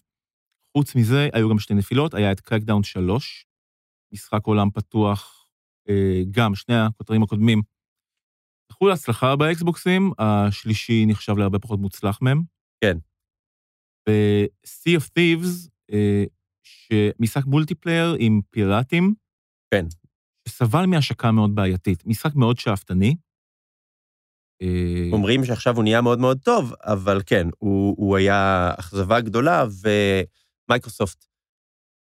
חוץ 0.78 0.96
מזה, 0.96 1.30
היו 1.34 1.50
גם 1.50 1.60
שתי 1.60 1.74
נפילות, 1.74 2.14
היה 2.14 2.32
את 2.32 2.40
Crackdown 2.40 2.84
3, 2.84 3.46
משחק 4.14 4.40
עולם 4.44 4.70
פתוח, 4.72 5.48
אה, 5.90 6.22
גם 6.32 6.56
שני 6.56 6.76
הכותרים 6.76 7.24
הקודמים. 7.24 7.62
זכו 8.72 8.88
להצלחה 8.88 9.36
באקסבוקסים, 9.36 10.12
השלישי 10.20 11.06
נחשב 11.06 11.38
להרבה 11.38 11.60
פחות 11.60 11.80
מוצלח 11.80 12.20
מהם. 12.22 12.42
כן. 12.82 12.98
ב-Sea 14.08 15.00
of 15.00 15.10
Thieves, 15.18 15.70
אה, 15.94 16.24
שמשחק 16.64 17.46
multiplayer 17.46 18.16
עם 18.20 18.42
פיראטים. 18.50 19.14
כן. 19.74 19.86
שסבל 20.48 20.86
מהשקה 20.86 21.32
מאוד 21.32 21.56
בעייתית. 21.56 22.06
משחק 22.06 22.36
מאוד 22.36 22.58
שאפתני. 22.58 23.16
אה, 24.62 25.10
אומרים 25.12 25.46
שעכשיו 25.46 25.76
הוא 25.76 25.84
נהיה 25.84 26.02
מאוד 26.02 26.20
מאוד 26.20 26.40
טוב, 26.44 26.74
אבל 26.84 27.22
כן, 27.26 27.48
הוא, 27.58 27.96
הוא 27.98 28.18
היה 28.18 28.72
אכזבה 28.80 29.22
גדולה, 29.22 29.66
ומייקרוסופט 30.68 31.26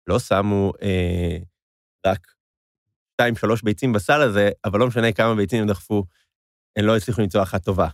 לא 0.06 0.18
שמו 0.18 0.72
אה, 0.82 1.36
רק 2.06 2.26
שתיים, 3.12 3.36
שלוש 3.36 3.62
ביצים 3.62 3.92
בסל 3.92 4.20
הזה, 4.20 4.50
אבל 4.64 4.80
לא 4.80 4.86
משנה 4.86 5.12
כמה 5.12 5.34
ביצים 5.34 5.62
הם 5.62 5.68
דחפו, 5.68 6.04
הם 6.78 6.84
לא 6.84 6.96
הצליחו 6.96 7.20
למצוא 7.20 7.42
אחת 7.42 7.64
טובה. 7.64 7.88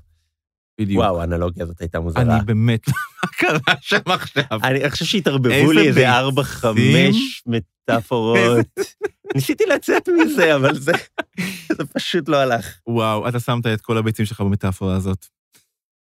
בדיוק. 0.81 1.01
וואו, 1.03 1.21
האנלוגיה 1.21 1.65
הזאת 1.65 1.81
הייתה 1.81 2.01
מוזרה. 2.01 2.23
אני 2.23 2.45
באמת, 2.45 2.89
מה 3.25 3.29
קרה 3.39 3.75
שם 3.81 3.97
עכשיו? 4.07 4.45
אני 4.65 4.91
חושב 4.91 5.05
שהתערבבו 5.05 5.73
לי 5.73 5.89
איזה? 5.89 6.11
ארבע, 6.11 6.43
חמש 6.43 7.43
מטאפורות. 7.47 8.67
ניסיתי 9.35 9.65
לצאת 9.67 10.09
מזה, 10.09 10.55
אבל 10.57 10.75
זה, 10.79 10.93
זה 11.77 11.85
פשוט 11.95 12.29
לא 12.29 12.37
הלך. 12.37 12.79
וואו, 12.87 13.29
אתה 13.29 13.41
שמת 13.41 13.67
את 13.67 13.81
כל 13.81 13.99
הביצים 13.99 14.27
שלך 14.27 14.41
במטאפורה 14.41 14.97
הזאת. 14.97 15.27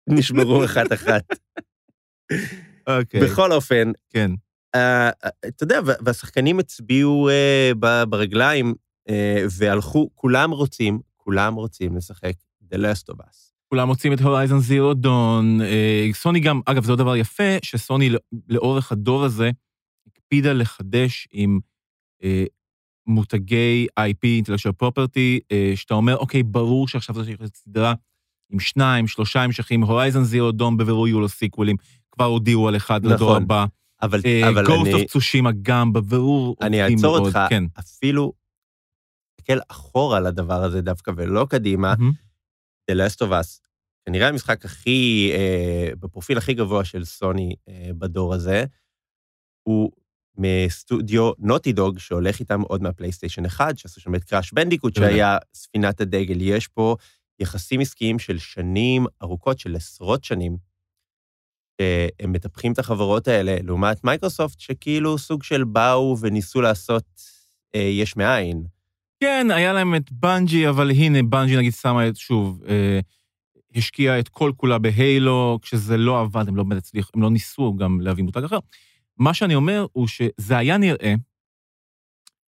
נשברו 0.09 0.65
אחת-אחת. 0.65 1.23
אוקיי, 2.87 3.21
בכל 3.21 3.51
אופן, 3.51 3.91
כן. 4.09 4.31
אה, 4.75 5.09
אתה 5.47 5.63
יודע, 5.63 5.79
וה- 5.85 5.93
והשחקנים 6.05 6.59
הצביעו 6.59 7.29
אה, 7.29 7.71
ברגליים 8.09 8.73
אה, 9.09 9.43
והלכו, 9.57 10.09
כולם 10.15 10.51
רוצים, 10.51 10.99
כולם 11.17 11.55
רוצים 11.55 11.97
לשחק 11.97 12.33
The 12.73 12.77
Last 12.77 13.13
of 13.13 13.17
Us. 13.17 13.48
כולם 13.69 13.87
מוצאים 13.87 14.13
את 14.13 14.21
הורייזון 14.21 14.59
זירו 14.59 14.93
דון. 14.93 15.59
סוני 16.13 16.39
גם, 16.39 16.61
אגב, 16.65 16.83
זה 16.83 16.91
עוד 16.91 16.99
דבר 16.99 17.15
יפה, 17.15 17.57
שסוני 17.61 18.09
לא- 18.09 18.19
לאורך 18.47 18.91
הדור 18.91 19.23
הזה 19.23 19.51
הקפידה 20.07 20.53
לחדש 20.53 21.27
עם 21.31 21.59
אה, 22.23 22.43
מותגי 23.07 23.87
IP, 23.99 24.43
intellectual 24.43 24.83
property, 24.83 25.39
אה, 25.51 25.71
שאתה 25.75 25.93
אומר, 25.93 26.17
אוקיי, 26.17 26.43
ברור 26.43 26.87
שעכשיו 26.87 27.15
זו 27.15 27.21
הולכת 27.21 27.39
להיות 27.39 27.55
סדרה 27.55 27.93
עם 28.51 28.59
שניים, 28.59 29.07
שלושה 29.07 29.41
המשכים, 29.41 29.83
הורייזון 29.83 30.23
זירו 30.23 30.51
דון 30.51 30.77
בבירור 30.77 31.07
יהיו 31.07 31.19
לו 31.19 31.29
סיקוולים, 31.29 31.75
כבר 32.11 32.25
הודיעו 32.25 32.67
על 32.67 32.75
אחד 32.75 33.05
לדור 33.05 33.29
נכון, 33.29 33.43
הבא. 33.43 33.65
אבל, 34.01 34.21
אה, 34.25 34.49
אבל 34.49 34.65
Ghost 34.65 34.81
אני, 34.81 34.93
of 34.93 35.03
Tsushima 35.11 35.49
גם, 35.61 35.93
בבירור 35.93 36.55
אני 36.61 36.83
אעצור 36.83 37.17
אותך, 37.17 37.39
כן. 37.49 37.63
אפילו 37.79 38.33
תסתכל 39.35 39.59
אחורה 39.69 40.19
לדבר 40.19 40.63
הזה 40.63 40.81
דווקא 40.81 41.11
ולא 41.15 41.45
קדימה, 41.49 41.93
מהמם. 41.97 42.11
The 42.89 42.93
Last 42.93 43.21
of 43.21 43.29
Us, 43.29 43.59
כנראה 44.05 44.27
המשחק 44.27 44.65
הכי, 44.65 45.31
אה, 45.33 45.89
בפרופיל 45.99 46.37
הכי 46.37 46.53
גבוה 46.53 46.85
של 46.85 47.05
סוני 47.05 47.55
אה, 47.69 47.89
בדור 47.97 48.33
הזה, 48.33 48.65
הוא 49.63 49.91
מסטודיו 50.37 51.31
Naughty 51.39 51.73
Dog, 51.73 51.99
שהולך 51.99 52.39
איתם 52.39 52.61
עוד 52.61 52.81
מהפלייסטיישן 52.81 53.45
1, 53.45 53.77
שעשו 53.77 54.01
שם 54.01 54.15
את 54.15 54.23
Crash 54.23 54.53
Bandicoot. 54.53 54.95
שהיה 54.95 55.37
ספינת 55.53 56.01
הדגל. 56.01 56.41
יש 56.41 56.67
פה 56.67 56.95
יחסים 57.39 57.79
עסקיים 57.81 58.19
של 58.19 58.37
שנים 58.37 59.05
ארוכות, 59.23 59.59
של 59.59 59.75
עשרות 59.75 60.23
שנים, 60.23 60.57
שהם 61.81 62.31
מטפחים 62.31 62.73
את 62.73 62.79
החברות 62.79 63.27
האלה, 63.27 63.55
לעומת 63.63 64.03
מייקרוסופט, 64.03 64.59
שכאילו 64.59 65.17
סוג 65.17 65.43
של 65.43 65.63
באו 65.63 66.17
וניסו 66.21 66.61
לעשות 66.61 67.05
אה, 67.75 67.79
יש 67.81 68.15
מאין. 68.15 68.63
כן, 69.19 69.47
היה 69.51 69.73
להם 69.73 69.95
את 69.95 70.11
בנג'י, 70.11 70.69
אבל 70.69 70.91
הנה, 70.91 71.23
בנג'י 71.23 71.57
נגיד 71.57 71.73
שמה 71.73 72.07
את, 72.07 72.15
שוב, 72.15 72.63
אה, 72.63 72.99
השקיעה 73.75 74.19
את 74.19 74.29
כל 74.29 74.51
כולה 74.57 74.77
ב 74.77 74.91
Halo, 74.91 75.59
כשזה 75.61 75.97
לא 75.97 76.21
עבד, 76.21 76.47
הם 76.47 76.55
לא 76.55 76.63
באמת 76.63 76.77
הצליחו, 76.77 77.11
הם 77.15 77.21
לא 77.21 77.29
ניסו 77.29 77.75
גם 77.75 78.01
להביא 78.01 78.23
מותג 78.23 78.43
אחר. 78.43 78.59
מה 79.17 79.33
שאני 79.33 79.55
אומר 79.55 79.85
הוא 79.91 80.07
שזה 80.07 80.57
היה 80.57 80.77
נראה 80.77 81.13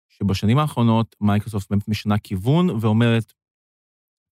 שבשנים 0.08 0.58
האחרונות 0.58 1.16
מייקרוסופט 1.20 1.70
באמת 1.70 1.88
משנה 1.88 2.18
כיוון 2.18 2.70
ואומרת, 2.70 3.32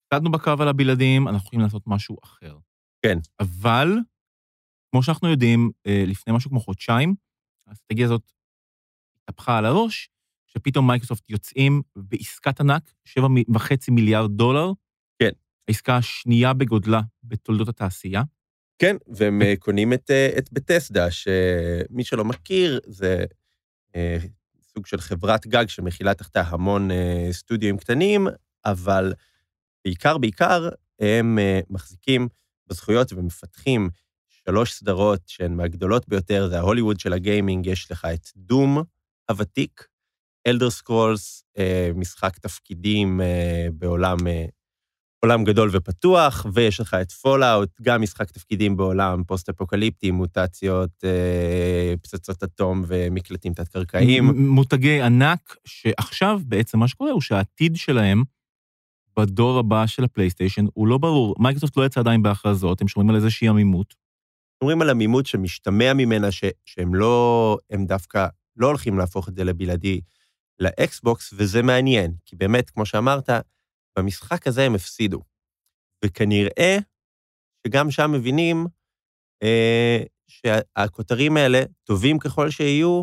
הפסדנו 0.07 0.31
בקרב 0.31 0.61
על 0.61 0.69
הבלעדים, 0.69 1.29
אנחנו 1.29 1.47
יכולים 1.47 1.61
לעשות 1.61 1.83
משהו 1.87 2.17
אחר. 2.25 2.59
כן. 3.03 3.19
אבל, 3.41 3.89
כמו 4.91 5.03
שאנחנו 5.03 5.29
יודעים, 5.29 5.71
אה, 5.87 6.05
לפני 6.07 6.33
משהו 6.37 6.51
כמו 6.51 6.61
חודשיים, 6.61 7.15
האסטרטגיה 7.67 8.07
הזאת 8.07 8.33
התהפכה 9.23 9.59
על 9.59 9.67
הראש, 9.67 10.11
שפתאום 10.57 10.87
מייקרוסופט 10.87 11.31
יוצאים 11.31 11.83
בעסקת 11.97 12.61
ענק, 12.61 12.93
7.5 13.09 13.21
מיליארד 13.91 14.31
דולר. 14.31 14.73
כן. 15.19 15.31
העסקה 15.69 15.97
השנייה 15.97 16.53
בגודלה 16.53 17.01
בתולדות 17.25 17.69
התעשייה. 17.69 18.23
כן, 18.79 18.97
והם 19.07 19.43
אה, 19.43 19.55
קונים 19.59 19.93
את, 19.93 20.11
אה, 20.11 20.29
את 20.39 20.53
בטסדה, 20.53 21.11
שמי 21.11 22.05
שלא 22.05 22.25
מכיר, 22.25 22.81
זה 22.87 23.25
אה, 23.97 24.19
סוג 24.75 24.87
של 24.87 25.01
חברת 25.01 25.47
גג 25.47 25.69
שמכילה 25.69 26.15
תחתה 26.15 26.41
המון 26.41 26.91
אה, 26.91 27.29
סטודיו 27.33 27.77
קטנים, 27.79 28.27
אבל 28.65 29.13
בעיקר, 29.85 30.19
בעיקר, 30.19 30.69
הם 31.01 31.39
אה, 31.39 31.61
מחזיקים 31.71 32.29
בזכויות 32.67 33.13
ומפתחים 33.13 33.91
שלוש 34.29 34.73
סדרות 34.73 35.21
שהן 35.27 35.55
מהגדולות 35.57 36.09
ביותר, 36.09 36.49
זה 36.49 36.59
ההוליווד 36.59 37.01
של 37.01 37.13
הגיימינג, 37.13 37.67
יש 37.67 37.91
לך 37.91 38.05
את 38.15 38.29
Doom 38.37 38.83
הוותיק, 39.31 39.87
Elder 40.47 40.71
Scrolls, 40.71 41.45
אה, 41.59 41.91
משחק 41.95 42.39
תפקידים 42.39 43.21
אה, 43.21 43.67
בעולם 43.73 44.27
אה, 44.27 44.45
עולם 45.21 45.45
גדול 45.45 45.71
ופתוח, 45.73 46.47
ויש 46.53 46.81
לך 46.81 46.95
את 46.95 47.13
Fallout, 47.13 47.71
גם 47.83 48.03
משחק 48.03 48.31
תפקידים 48.31 48.77
בעולם 48.77 49.25
פוסט-אפוקליפטי, 49.25 50.11
מוטציות, 50.11 51.05
פצצות 52.03 52.43
אטום 52.43 52.83
ומקלטים 52.87 53.55
תת-קרקעיים. 53.55 54.25
מותגי 54.49 55.03
ענק, 55.03 55.57
שעכשיו 55.65 56.41
בעצם 56.45 56.79
מה 56.79 56.89
שקורה 56.89 57.11
הוא 57.11 57.21
שהעתיד 57.21 57.77
שלהם 57.77 58.23
בדור 59.19 59.59
הבא 59.59 59.87
של 59.87 60.05
הפלייסטיישן 60.05 60.65
הוא 60.75 60.89
לא 60.89 60.99
ברור. 60.99 61.35
מייקרוסופט 61.39 61.77
לא 61.77 61.87
יצא 61.87 62.01
עדיין 62.01 62.23
בהכרזות, 62.23 62.81
הם 62.81 62.89
שומרים 62.89 63.11
על 63.11 63.17
איזושהי 63.17 63.49
עמימות. 63.49 63.95
שומרים 64.61 64.83
על 64.83 64.91
עמימות 64.91 65.27
שמשתמע 65.27 65.93
ממנה 65.93 66.31
ש, 66.31 66.45
שהם 66.65 66.95
לא, 66.95 67.59
הם 67.71 67.87
דווקא 67.87 68.27
לא 68.57 68.67
הולכים 68.67 68.99
להפוך 68.99 69.29
את 69.29 69.35
זה 69.35 69.45
לבלעדי 69.45 70.01
לאקסבוקס, 70.59 71.33
וזה 71.33 71.63
מעניין, 71.63 72.15
כי 72.25 72.37
באמת, 72.37 72.71
כמו 72.71 72.87
שאמרת, 72.87 73.29
במשחק 73.99 74.47
הזה 74.47 74.63
הם 74.63 74.75
הפסידו. 74.75 75.23
וכנראה 76.05 76.77
שגם 77.67 77.91
שם 77.91 78.11
מבינים 78.13 78.67
אה, 79.43 79.99
שהכותרים 80.27 81.37
האלה, 81.37 81.59
טובים 81.85 82.19
ככל 82.19 82.51
שיהיו, 82.51 83.03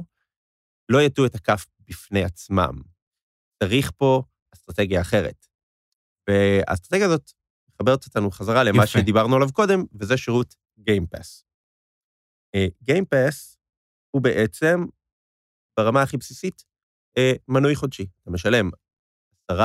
לא 0.92 1.02
יטו 1.02 1.26
את 1.26 1.36
הכף 1.36 1.66
בפני 1.80 2.24
עצמם. 2.24 2.82
צריך 3.64 3.92
פה 3.98 4.24
אסטרטגיה 4.54 5.02
אחרת. 5.02 5.48
והאסטרטגיה 6.30 7.06
הזאת 7.06 7.32
מחברת 7.70 8.06
אותנו 8.06 8.32
חזרה 8.32 8.64
למה 8.64 8.84
יפה. 8.84 8.88
שדיברנו 8.88 9.36
עליו 9.36 9.54
קודם, 9.54 9.80
וזה 10.00 10.18
שירות 10.18 10.56
Game 10.80 11.09
Pass. 11.09 11.46
Game 12.84 13.21
Pass 13.21 13.58
הוא 14.12 14.22
בעצם, 14.22 14.86
ברמה 15.80 16.02
הכי 16.02 16.18
בסיסית, 16.18 16.71
אה, 17.18 17.34
מנוי 17.48 17.76
חודשי. 17.76 18.06
אתה 18.22 18.32
משלם 18.32 18.70
10-15 19.52 19.56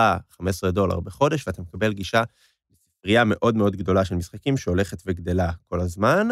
דולר 0.70 1.00
בחודש, 1.00 1.46
ואתה 1.46 1.62
מקבל 1.62 1.92
גישה 1.92 2.22
לספרייה 2.70 3.24
מאוד 3.24 3.56
מאוד 3.56 3.76
גדולה 3.76 4.04
של 4.04 4.14
משחקים 4.14 4.56
שהולכת 4.56 5.02
וגדלה 5.06 5.52
כל 5.68 5.80
הזמן. 5.80 6.28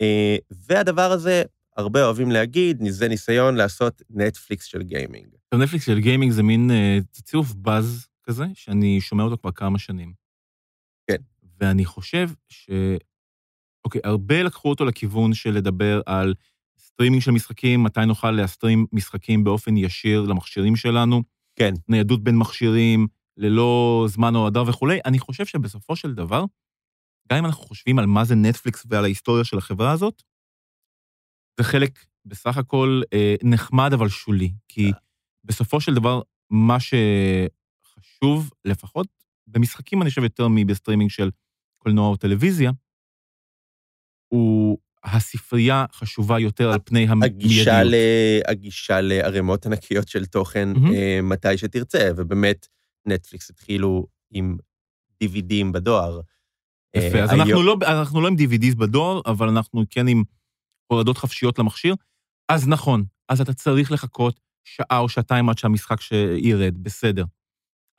אה, 0.00 0.36
והדבר 0.50 1.10
הזה, 1.12 1.42
הרבה 1.76 2.04
אוהבים 2.04 2.30
להגיד, 2.30 2.82
זה 2.88 3.08
ניסיון 3.08 3.54
לעשות 3.54 4.02
נטפליקס 4.10 4.64
של 4.64 4.82
גיימינג. 4.82 5.26
נטפליקס 5.54 5.86
של 5.86 6.00
גיימינג 6.00 6.32
זה 6.32 6.42
מין 6.42 6.70
אה, 6.70 6.98
צירוף 7.12 7.52
באז 7.52 8.06
כזה, 8.22 8.44
שאני 8.54 9.00
שומע 9.00 9.22
אותו 9.22 9.38
כבר 9.38 9.52
כמה 9.52 9.78
שנים. 9.78 10.12
כן. 11.10 11.22
ואני 11.60 11.84
חושב 11.84 12.28
ש... 12.48 12.70
אוקיי, 13.84 14.00
הרבה 14.04 14.42
לקחו 14.42 14.70
אותו 14.70 14.84
לכיוון 14.84 15.34
של 15.34 15.50
לדבר 15.50 16.00
על 16.06 16.34
סטרימינג 16.96 17.22
של 17.22 17.30
משחקים, 17.30 17.82
מתי 17.82 18.06
נוכל 18.06 18.30
להסטרים 18.30 18.86
משחקים 18.92 19.44
באופן 19.44 19.76
ישיר 19.76 20.20
למכשירים 20.22 20.76
שלנו. 20.76 21.22
כן. 21.56 21.74
ניידות 21.88 22.24
בין 22.24 22.36
מכשירים, 22.36 23.06
ללא 23.36 24.04
זמן 24.08 24.34
הורדה 24.34 24.62
וכולי. 24.62 24.98
אני 25.04 25.18
חושב 25.18 25.46
שבסופו 25.46 25.96
של 25.96 26.14
דבר, 26.14 26.44
גם 27.32 27.38
אם 27.38 27.46
אנחנו 27.46 27.62
חושבים 27.62 27.98
על 27.98 28.06
מה 28.06 28.24
זה 28.24 28.34
נטפליקס 28.34 28.86
ועל 28.90 29.04
ההיסטוריה 29.04 29.44
של 29.44 29.58
החברה 29.58 29.92
הזאת, 29.92 30.22
זה 31.58 31.64
חלק 31.64 31.98
בסך 32.24 32.56
הכל 32.56 33.02
אה, 33.12 33.34
נחמד 33.42 33.92
אבל 33.92 34.08
שולי, 34.08 34.52
כי 34.68 34.92
בסופו 35.44 35.80
של 35.80 35.94
דבר, 35.94 36.20
מה 36.50 36.76
שחשוב, 36.80 38.50
לפחות 38.64 39.06
במשחקים, 39.46 40.02
אני 40.02 40.10
חושב 40.10 40.22
יותר 40.22 40.46
מבסטרימינג 40.50 41.10
של 41.10 41.30
קולנוע 41.78 42.08
או 42.08 42.16
טלוויזיה, 42.16 42.70
הוא 44.28 44.78
הספרייה 45.06 45.84
חשובה 45.92 46.38
יותר 46.38 46.70
על 46.70 46.78
פני 46.84 47.06
המיידיות. 47.08 47.66
ל... 47.84 47.94
הגישה 48.48 49.00
לערימות 49.00 49.66
ענקיות 49.66 50.08
של 50.08 50.26
תוכן. 50.26 50.68
אה, 50.94 51.20
מתי 51.22 51.58
שתרצה, 51.58 52.10
ובאמת, 52.16 52.66
נטפליקס 53.06 53.50
התחילו 53.50 54.06
עם 54.30 54.56
DVDים 55.24 55.72
בדואר. 55.72 56.20
יפה, 56.96 57.18
אה, 57.18 57.24
אז 57.24 57.30
היום- 57.30 57.40
אנחנו 57.40 57.62
לא, 57.62 57.76
אנחנו 57.82 58.20
לא 58.20 58.28
עם 58.28 58.34
DVDs 58.34 58.76
בדואר, 58.76 59.20
אבל 59.26 59.48
אנחנו 59.48 59.84
כן 59.90 60.08
עם 60.08 60.22
הורדות 60.86 61.18
חפשיות 61.18 61.58
למכשיר. 61.58 61.94
אז 62.48 62.68
נכון, 62.68 63.04
אז 63.28 63.40
אתה 63.40 63.54
צריך 63.54 63.92
לחכות 63.92 64.40
שעה 64.64 64.98
או 64.98 65.08
שעתיים 65.08 65.48
עד 65.48 65.58
שהמשחק 65.58 66.00
שירד, 66.00 66.74
בסדר. 66.82 67.24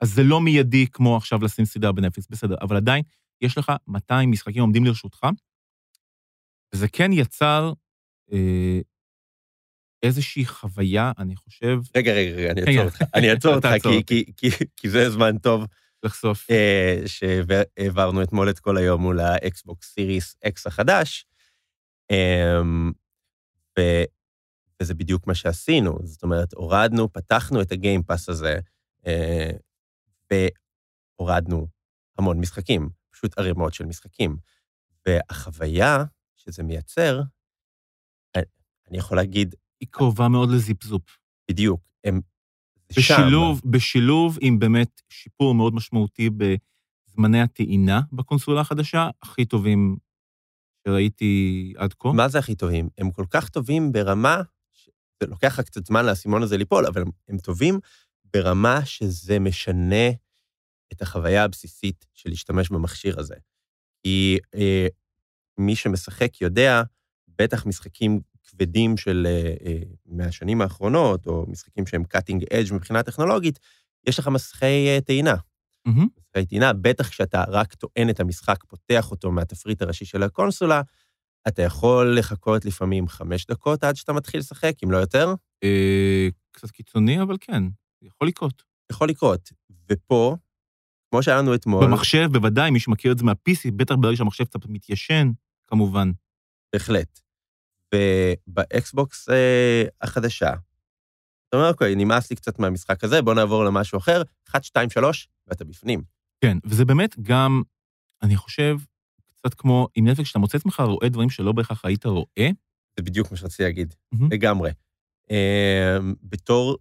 אז 0.00 0.14
זה 0.14 0.22
לא 0.22 0.40
מיידי 0.40 0.86
כמו 0.86 1.16
עכשיו 1.16 1.44
לשים 1.44 1.64
סדרה 1.64 1.92
בנטפליקס, 1.92 2.28
בסדר, 2.30 2.54
אבל 2.60 2.76
עדיין 2.76 3.02
יש 3.40 3.58
לך 3.58 3.72
200 3.88 4.30
משחקים 4.30 4.62
עומדים 4.62 4.84
לרשותך, 4.84 5.26
וזה 6.74 6.88
כן 6.88 7.12
יצר 7.12 7.72
אה, 8.32 8.80
איזושי 10.02 10.46
חוויה, 10.46 11.12
אני 11.18 11.36
חושב, 11.36 11.78
רגע, 11.96 12.12
רגע, 12.12 12.34
רגע, 12.36 12.50
אני 12.52 12.60
אעצור 12.60 12.84
אותך, 12.84 13.02
אני 13.14 13.30
אעצור 13.30 13.54
אותך, 13.56 13.68
כי-. 13.82 14.04
כי- 14.06 14.32
כי- 14.36 14.64
כי 14.76 14.90
זה 14.90 15.10
זמן 15.10 15.38
טוב 15.38 15.64
לחשוף. 16.02 16.50
אה, 16.50 17.02
שהעברנו 17.06 18.22
אתמול 18.22 18.50
את 18.50 18.58
כל 18.58 18.76
היום 18.76 19.02
מול 19.02 19.20
ה 19.20 19.34
Xbox 19.34 19.92
Series 19.94 20.36
X 20.48 20.66
החדש, 20.66 21.26
אמ, 22.10 22.92
ו- 23.78 24.04
וזה 24.82 24.94
בדיוק 24.94 25.26
מה 25.26 25.34
שעשינו. 25.34 25.98
זאת 26.04 26.22
אומרת, 26.22 26.52
הורדנו, 26.52 27.12
פתחנו 27.12 27.62
את 27.62 27.72
ה 27.72 27.78
Game 27.78 28.03
Pass 28.03 28.28
הזה, 28.28 28.58
אה, 29.06 29.50
והורדנו 31.20 31.66
המון 32.18 32.40
משחקים, 32.40 32.88
פשוט 33.10 33.38
ערימות 33.38 33.74
של 33.74 33.84
משחקים. 33.84 34.36
והחוויה 35.06 36.04
שזה 36.48 36.62
מייצר, 36.62 37.20
אה, 38.36 38.42
אני 38.88 38.98
יכול 38.98 39.16
להגיד 39.16 39.54
היא 39.80 39.88
קרובה 39.90 40.28
מאוד 40.28 40.50
לזיפזופ. 40.50 41.18
בדיוק, 41.50 41.80
הם 42.04 42.20
זה 42.92 43.02
שם. 43.02 43.14
בשילוב, 43.14 43.60
בשילוב 43.64 44.38
עם 44.40 44.58
באמת 44.58 45.02
שיפור 45.08 45.54
מאוד 45.54 45.74
משמעותי 45.74 46.30
בזמני 46.30 47.40
הטעינה 47.40 48.00
בקונסולה 48.12 48.60
החדשה, 48.60 49.10
הכי 49.22 49.44
טובים 49.44 49.96
שראיתי 50.86 51.72
עד 51.76 51.94
כה. 51.98 52.12
מה 52.12 52.28
זה 52.28 52.38
הכי 52.38 52.54
טובים? 52.54 52.88
הם 52.98 53.10
כל 53.10 53.24
כך 53.30 53.48
טובים 53.48 53.92
ברמה, 53.92 54.42
ש- 54.72 54.90
זה 55.22 55.28
לוקח 55.28 55.58
לך 55.58 55.66
קצת 55.66 55.86
זמן 55.86 56.06
לאסימון 56.06 56.42
הזה 56.42 56.56
ליפול, 56.56 56.86
אבל 56.86 57.00
הם, 57.00 57.10
הם 57.28 57.38
טובים 57.38 57.78
ברמה 58.34 58.84
שזה 58.84 59.38
משנה 59.38 60.08
את 60.92 61.02
החוויה 61.02 61.44
הבסיסית 61.44 62.06
של 62.14 62.30
להשתמש 62.30 62.70
במכשיר 62.70 63.20
הזה. 63.20 63.34
כי 64.02 64.38
אה, 64.54 64.86
מי 65.58 65.76
שמשחק 65.76 66.40
יודע, 66.40 66.82
בטח 67.38 67.66
משחקים 67.66 68.20
כבדים 68.44 68.96
של 68.96 69.26
אה, 69.26 69.54
אה, 69.66 69.78
מהשנים 70.06 70.60
האחרונות, 70.60 71.26
או 71.26 71.46
משחקים 71.48 71.86
שהם 71.86 72.02
cutting 72.14 72.42
edge 72.52 72.74
מבחינה 72.74 73.02
טכנולוגית, 73.02 73.58
יש 74.06 74.18
לך 74.18 74.28
מסכי 74.28 74.88
אה, 74.88 74.98
טעינה. 75.04 75.34
מסכי 76.18 76.46
טעינה, 76.46 76.72
בטח 76.72 77.08
כשאתה 77.08 77.44
רק 77.48 77.74
טוען 77.74 78.10
את 78.10 78.20
המשחק, 78.20 78.64
פותח 78.64 79.10
אותו 79.10 79.30
מהתפריט 79.30 79.82
הראשי 79.82 80.04
של 80.04 80.22
הקונסולה, 80.22 80.82
אתה 81.48 81.62
יכול 81.62 82.18
לחכות 82.18 82.64
לפעמים 82.64 83.08
חמש 83.08 83.46
דקות 83.46 83.84
עד 83.84 83.96
שאתה 83.96 84.12
מתחיל 84.12 84.40
לשחק, 84.40 84.72
אם 84.84 84.90
לא 84.90 84.96
יותר, 84.96 85.34
אה, 85.64 86.28
קצת 86.52 86.70
קיצוני, 86.70 87.22
אבל 87.22 87.36
כן, 87.40 87.62
יכול 88.02 88.28
לקרות. 88.28 88.62
יכול 88.92 89.08
לקרות. 89.08 89.52
ופה, 89.90 90.36
כמו 91.10 91.22
שהיה 91.22 91.38
לנו 91.38 91.54
אתמול, 91.54 91.86
במחשב, 91.86 92.28
בוודאי, 92.32 92.70
מי 92.70 92.80
שמכיר 92.80 93.12
את 93.12 93.18
זה 93.18 93.24
מה-PC, 93.24 93.70
בטח 93.76 93.94
ברגע 94.00 94.16
שהמחשב 94.16 94.44
קצת 94.44 94.66
מתיישן, 94.68 95.30
כמובן. 95.68 96.10
בהחלט. 96.72 97.20
ובאקסבוקס 97.94 99.28
אה, 99.28 99.84
החדשה, 100.00 100.52
אתה 101.48 101.56
אומר, 101.56 101.68
אוקיי, 101.68 101.94
נמאס 101.94 102.30
לי 102.30 102.36
קצת 102.36 102.58
מהמשחק 102.58 103.04
הזה, 103.04 103.22
בוא 103.22 103.34
נעבור 103.34 103.64
למשהו 103.64 103.98
אחר, 103.98 104.22
1, 104.48 104.64
2, 104.64 104.90
3, 104.90 105.28
ואתה 105.46 105.64
בפנים. 105.64 106.02
כן, 106.40 106.58
וזה 106.64 106.84
באמת 106.84 107.20
גם, 107.22 107.62
אני 108.22 108.36
חושב, 108.36 108.76
קצת 109.36 109.54
כמו 109.54 109.88
עם 109.94 110.08
נטפליקס, 110.08 110.28
שאתה 110.28 110.38
מוצא 110.38 110.58
את 110.58 110.62
עצמך 110.62 110.80
רואה 110.80 111.08
דברים 111.08 111.30
שלא 111.30 111.52
בהכרח 111.52 111.84
היית 111.84 112.06
רואה. 112.06 112.50
זה 112.96 113.02
בדיוק 113.02 113.30
מה 113.30 113.36
שרציתי 113.36 113.62
להגיד, 113.62 113.94
מהמם. 114.12 114.32
לגמרי. 114.32 114.70
אה, 115.30 115.96
בתור 116.22 116.78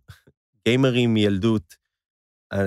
גיימרים 0.67 1.13
מילדות, 1.13 1.75
אה, 2.53 2.59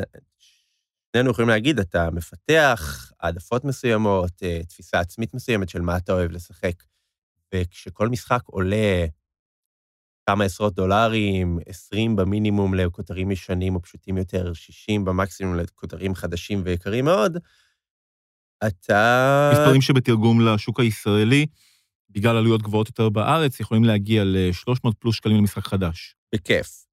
שנינו 1.13 1.31
יכולים 1.31 1.49
להגיד, 1.49 1.79
אתה 1.79 2.11
מפתח 2.11 3.13
העדפות 3.21 3.65
מסוימות, 3.65 4.43
אה, 4.43 4.61
תפיסה 4.69 5.01
עצמית 5.01 5.35
מסוימת 5.35 5.69
של 5.69 5.81
מה 5.81 5.97
אתה 5.97 6.13
אוהב 6.13 6.31
לשחק. 6.31 6.83
וכשכל 7.55 8.09
משחק 8.09 8.43
עולה 8.47 9.07
כמה 10.27 10.45
עשרות 10.45 10.75
דולרים, 10.75 11.59
20 11.67 12.17
במינימום 12.17 12.75
לכותרים 12.75 13.31
ישנים 13.31 13.75
או 13.75 13.83
פשוטים 13.83 14.19
יותר, 14.19 14.53
60 14.53 15.05
במקסימום 15.05 15.55
לכותרים 15.55 16.15
חדשים 16.15 16.63
ויקרים 16.65 17.05
מאוד, 17.05 17.37
אתה... 18.67 19.51
מספרים 19.53 19.81
שבתרגום 19.81 20.41
לשוק 20.41 20.81
הישראלי, 20.81 21.47
בגלל 22.11 22.37
עלויות 22.37 22.63
גבוהות 22.63 22.89
יותר 22.89 23.09
בארץ, 23.09 23.61
יכולים 23.61 23.85
להגיע 23.85 24.25
ל-300 24.25 24.91
פלוס 24.99 25.17
שקלים 25.17 25.37
למשחק 25.37 25.67
חדש. 25.67 26.17
בכיף. 26.35 26.87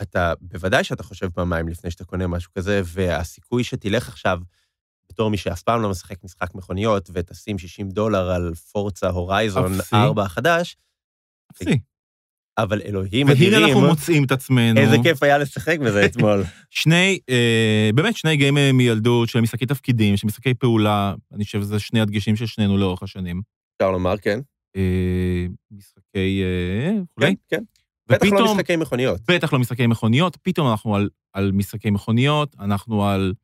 ואתה, 0.00 0.32
בוודאי 0.40 0.84
שאתה 0.84 1.02
חושב 1.02 1.28
פעמיים 1.28 1.68
לפני 1.68 1.90
שאתה 1.90 2.04
קונה 2.04 2.26
משהו 2.26 2.52
כזה, 2.52 2.80
והסיכוי 2.84 3.64
שתלך 3.64 4.08
עכשיו, 4.08 4.38
בתור 5.08 5.30
מי 5.30 5.36
שאף 5.36 5.62
פעם 5.62 5.82
לא 5.82 5.90
משחק 5.90 6.24
משחק 6.24 6.54
מכוניות, 6.54 7.10
ותשים 7.12 7.58
60 7.58 7.88
דולר 7.90 8.30
על 8.30 8.54
פורצה 8.54 9.08
הורייזון 9.08 9.74
אפסי. 9.74 9.96
4 9.96 10.22
החדש, 10.22 10.76
אפסי. 11.52 11.78
אבל 12.58 12.80
אלוהים 12.84 13.26
והנה 13.26 13.38
אדירים, 13.38 13.64
אנחנו 13.64 13.80
מוצאים 13.80 14.24
את 14.24 14.32
עצמנו. 14.32 14.80
איזה 14.80 14.96
כיף 15.02 15.22
היה 15.22 15.38
לשחק 15.38 15.78
בזה 15.78 16.04
אתמול. 16.06 16.42
שני, 16.70 17.18
אה, 17.30 17.90
באמת 17.94 18.16
שני 18.16 18.36
גיימים 18.36 18.76
מילדות 18.76 19.28
של 19.28 19.40
משחקי 19.40 19.66
תפקידים, 19.66 20.16
של 20.16 20.26
משחקי 20.26 20.54
פעולה, 20.54 21.14
אני 21.32 21.44
חושב 21.44 21.60
שזה 21.60 21.78
שני 21.78 22.00
הדגשים 22.00 22.36
של 22.36 22.46
שנינו 22.46 22.78
לאורך 22.78 23.02
השנים. 23.02 23.42
אפשר 23.76 23.90
לומר, 23.90 24.16
כן. 24.16 24.40
אה, 24.76 25.46
משחקי... 25.70 26.42
אה, 26.42 26.92
אולי? 27.16 27.34
כן, 27.48 27.62
כן. 28.08 28.14
בטח 28.14 28.24
לא 28.24 28.30
ופתאום, 28.34 28.56
משחקי 28.56 28.76
מכוניות. 28.76 29.20
בטח 29.28 29.52
לא 29.52 29.58
משחקי 29.58 29.86
מכוניות, 29.86 30.36
פתאום 30.42 30.70
אנחנו 30.70 30.96
על, 30.96 31.08
על 31.32 31.52
משחקי 31.52 31.90
מכוניות, 31.90 32.56
אנחנו 32.58 33.06
על... 33.06 33.34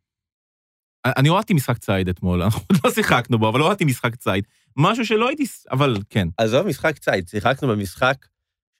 אני 1.06 1.28
הורדתי 1.28 1.54
משחק 1.54 1.78
ציד 1.78 2.08
אתמול, 2.08 2.42
אנחנו 2.44 2.60
עוד 2.70 2.78
לא 2.84 2.90
שיחקנו 2.90 3.38
בו, 3.38 3.48
אבל 3.48 3.60
הורדתי 3.60 3.84
משחק 3.84 4.16
ציד. 4.16 4.44
משהו 4.76 5.06
שלא 5.06 5.28
הייתי... 5.28 5.44
אבל 5.70 5.96
כן, 6.10 6.28
עזוב 6.36 6.66
משחק 6.66 6.98
ציד, 6.98 7.28
שיחקנו 7.28 7.68
במשחק 7.68 8.26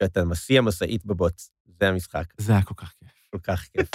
שאתה 0.03 0.25
מסיע 0.25 0.61
משאית 0.61 1.05
בבוץ. 1.05 1.51
זה 1.81 1.89
המשחק, 1.89 2.25
זה 2.39 2.53
היה 2.53 2.63
כל 2.63 2.75
כך 2.77 2.95
כיף. 2.99 3.09
כל 3.31 3.39
כך 3.43 3.65
כיף. 3.73 3.89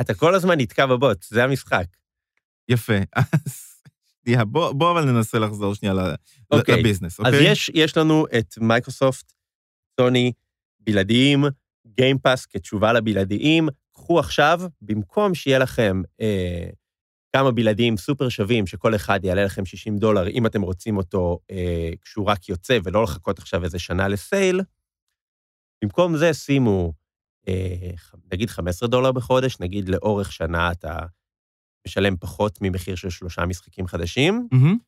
אתה 0.00 0.14
כל 0.14 0.34
הזמן 0.34 0.60
נתקע 0.60 0.86
בבוץ, 0.86 1.30
זה 1.30 1.44
המשחק. 1.44 1.86
יפה. 2.68 2.94
אז 3.12 3.76
שנייה, 4.24 4.44
בוא, 4.44 4.72
בוא 4.72 4.92
אבל 4.92 5.04
ננסה 5.04 5.38
לחזור 5.38 5.74
שנייה 5.74 5.94
ל- 5.94 6.14
אוקיי, 6.50 6.80
ל 6.80 6.84
business, 6.84 7.20
אז 7.20 7.26
אוקיי? 7.26 7.50
יש, 7.52 7.70
יש 7.74 7.96
לנו 7.96 8.26
את 8.38 8.54
מייקרוסופט, 8.58 9.32
סוני, 10.00 10.32
בלעדיים, 10.86 11.44
Game 11.86 12.16
Pass 12.16 12.46
כתשובה 12.46 12.92
לבלעדיים. 12.92 13.68
קחו 13.92 14.18
עכשיו, 14.18 14.60
במקום 14.82 15.34
שיהיה 15.34 15.58
לכם 15.58 16.02
אה, 16.20 16.70
כמה 17.36 17.50
בלעדיים 17.50 17.96
סופר 17.96 18.28
שווים, 18.28 18.66
שכל 18.66 18.94
אחד 18.94 19.24
יעלה 19.24 19.44
לכם 19.44 19.64
60 19.66 19.98
דולר, 19.98 20.28
אם 20.28 20.46
אתם 20.46 20.62
רוצים 20.62 20.96
אותו 20.96 21.38
אה, 21.50 21.90
כשהוא 22.00 22.26
רק 22.26 22.48
יוצא, 22.48 22.78
ולא 22.84 23.02
לחכות 23.02 23.38
עכשיו 23.38 23.64
איזה 23.64 23.78
שנה 23.78 24.08
ל 24.08 24.17
sale, 24.17 24.60
במקום 25.84 26.16
זה 26.16 26.34
שימו, 26.34 26.92
אה, 27.48 27.90
נגיד 28.32 28.50
15 28.50 28.88
דולר 28.88 29.12
בחודש, 29.12 29.60
נגיד 29.60 29.88
לאורך 29.88 30.32
שנה 30.32 30.72
אתה 30.72 30.98
משלם 31.86 32.16
פחות 32.16 32.58
ממחיר 32.62 32.94
של 32.94 33.10
שלושה 33.10 33.46
משחקים 33.46 33.86
חדשים, 33.86 34.48
מהמם. 34.52 34.78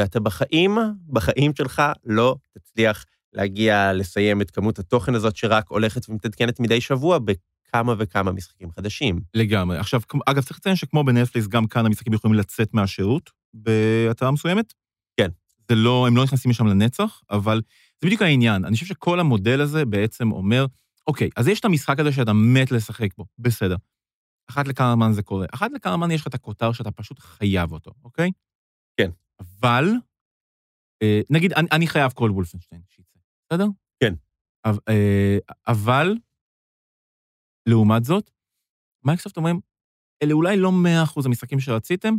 ואתה 0.00 0.20
בחיים, 0.20 0.70
בחיים 1.08 1.54
שלך 1.54 1.82
לא 2.04 2.36
תצליח 2.50 3.04
להגיע, 3.32 3.92
לסיים 3.92 4.42
את 4.42 4.50
כמות 4.50 4.78
התוכן 4.78 5.14
הזאת 5.14 5.36
שרק 5.36 5.68
הולכת 5.68 6.08
ומתעדכנת 6.08 6.60
מדי 6.60 6.80
שבוע 6.80 7.18
בכמה 7.18 7.94
וכמה 7.98 8.32
משחקים 8.32 8.70
חדשים. 8.70 9.20
לגמרי. 9.34 9.78
עכשיו, 9.78 10.00
אגב, 10.26 10.42
צריך 10.42 10.58
לציין 10.58 10.76
שכמו 10.76 11.04
בנטפליקס, 11.04 11.48
גם 11.48 11.66
כאן 11.66 11.86
המשחקים 11.86 12.12
יכולים 12.12 12.34
לצאת 12.34 12.74
מהשירות 12.74 13.30
בהתראה 13.54 14.30
מסוימת. 14.30 14.72
כן. 15.16 15.28
זה 15.68 15.74
לא, 15.74 16.06
הם 16.06 16.16
לא 16.16 16.24
נכנסים 16.24 16.50
לשם 16.50 16.66
לנצח, 16.66 17.22
אבל 17.30 17.60
זה 18.00 18.06
בדיוק 18.06 18.22
העניין. 18.22 18.64
אני 18.64 18.74
חושב 18.74 18.86
שכל 18.86 19.20
המודל 19.20 19.60
הזה 19.60 19.84
בעצם 19.84 20.32
אומר, 20.32 20.66
אוקיי, 21.06 21.30
אז 21.36 21.48
יש 21.48 21.60
את 21.60 21.64
המשחק 21.64 22.00
הזה 22.00 22.12
שאתה 22.12 22.32
מת 22.32 22.70
לשחק 22.70 23.08
בו, 23.18 23.24
בסדר. 23.38 23.76
אחת 24.50 24.68
לכמה 24.68 24.94
זמן 24.94 25.12
זה 25.12 25.22
קורה. 25.22 25.46
אחת 25.54 25.70
לכמה 25.74 25.94
זמן 25.94 26.10
יש 26.10 26.20
לך 26.20 26.26
את 26.26 26.34
הכותר 26.34 26.72
שאתה 26.72 26.90
פשוט 26.90 27.18
חייב 27.18 27.72
אותו, 27.72 27.90
אוקיי? 28.04 28.30
כן. 28.96 29.10
אבל 29.40 29.84
אה, 31.02 31.20
נגיד, 31.30 31.52
אני, 31.52 31.68
אני 31.72 31.86
חייב 31.86 32.12
כל 32.12 32.30
וולפנשטיין 32.30 32.80
שיצא, 32.88 33.17
בסדר? 33.52 33.66
כן. 34.02 34.14
אבל, 34.66 34.78
אה, 34.88 35.38
לעומת 37.68 38.04
זאת, 38.04 38.30
מייקרוסופט 39.04 39.36
אומרים, 39.36 39.60
אלה 40.22 40.32
אולי 40.32 40.56
לא 40.56 40.70
100% 40.72 41.26
המשחקים 41.26 41.60
שרציתם, 41.60 42.14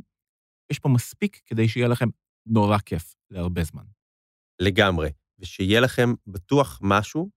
יש 0.72 0.80
פה 0.80 0.90
מספיק 0.90 1.42
כדי 1.46 1.68
שיהיה 1.68 1.88
לכם 1.88 2.08
נורא 2.46 2.78
כיף 2.78 3.16
להרבה 3.30 3.64
זמן. 3.64 3.84
לגמרי. 4.62 5.10
ושיהיה 5.40 5.82
לכם 5.82 6.10
בטוח 6.28 6.80
משהו 6.84 7.30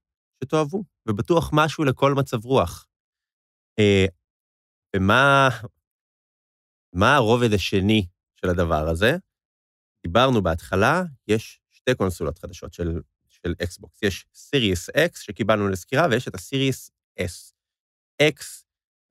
שתאהבו, 0.45 0.85
ובטוח 1.09 1.51
משהו 1.53 1.85
לכל 1.85 2.15
מצב 2.19 2.45
רוח. 2.45 2.87
אה, 3.79 4.07
ומה 4.97 5.49
מה 6.95 7.15
הרובד 7.17 7.53
השני 7.55 8.07
של 8.41 8.49
הדבר 8.49 8.89
הזה? 8.89 9.11
דיברנו 10.07 10.43
בהתחלה, 10.43 11.03
יש 11.29 11.61
שתי 11.71 11.95
קונסולות 11.95 12.39
חדשות 12.39 12.73
של, 12.73 13.01
של 13.43 13.55
אקסבוקס. 13.63 14.03
יש 14.03 14.25
סיריוס 14.35 14.91
X 14.91 15.21
שקיבלנו 15.21 15.69
לסקירה, 15.69 16.07
ויש 16.11 16.29
את 16.29 16.35
הסיריוס 16.35 16.91
S. 17.21 17.53
X, 18.23 18.45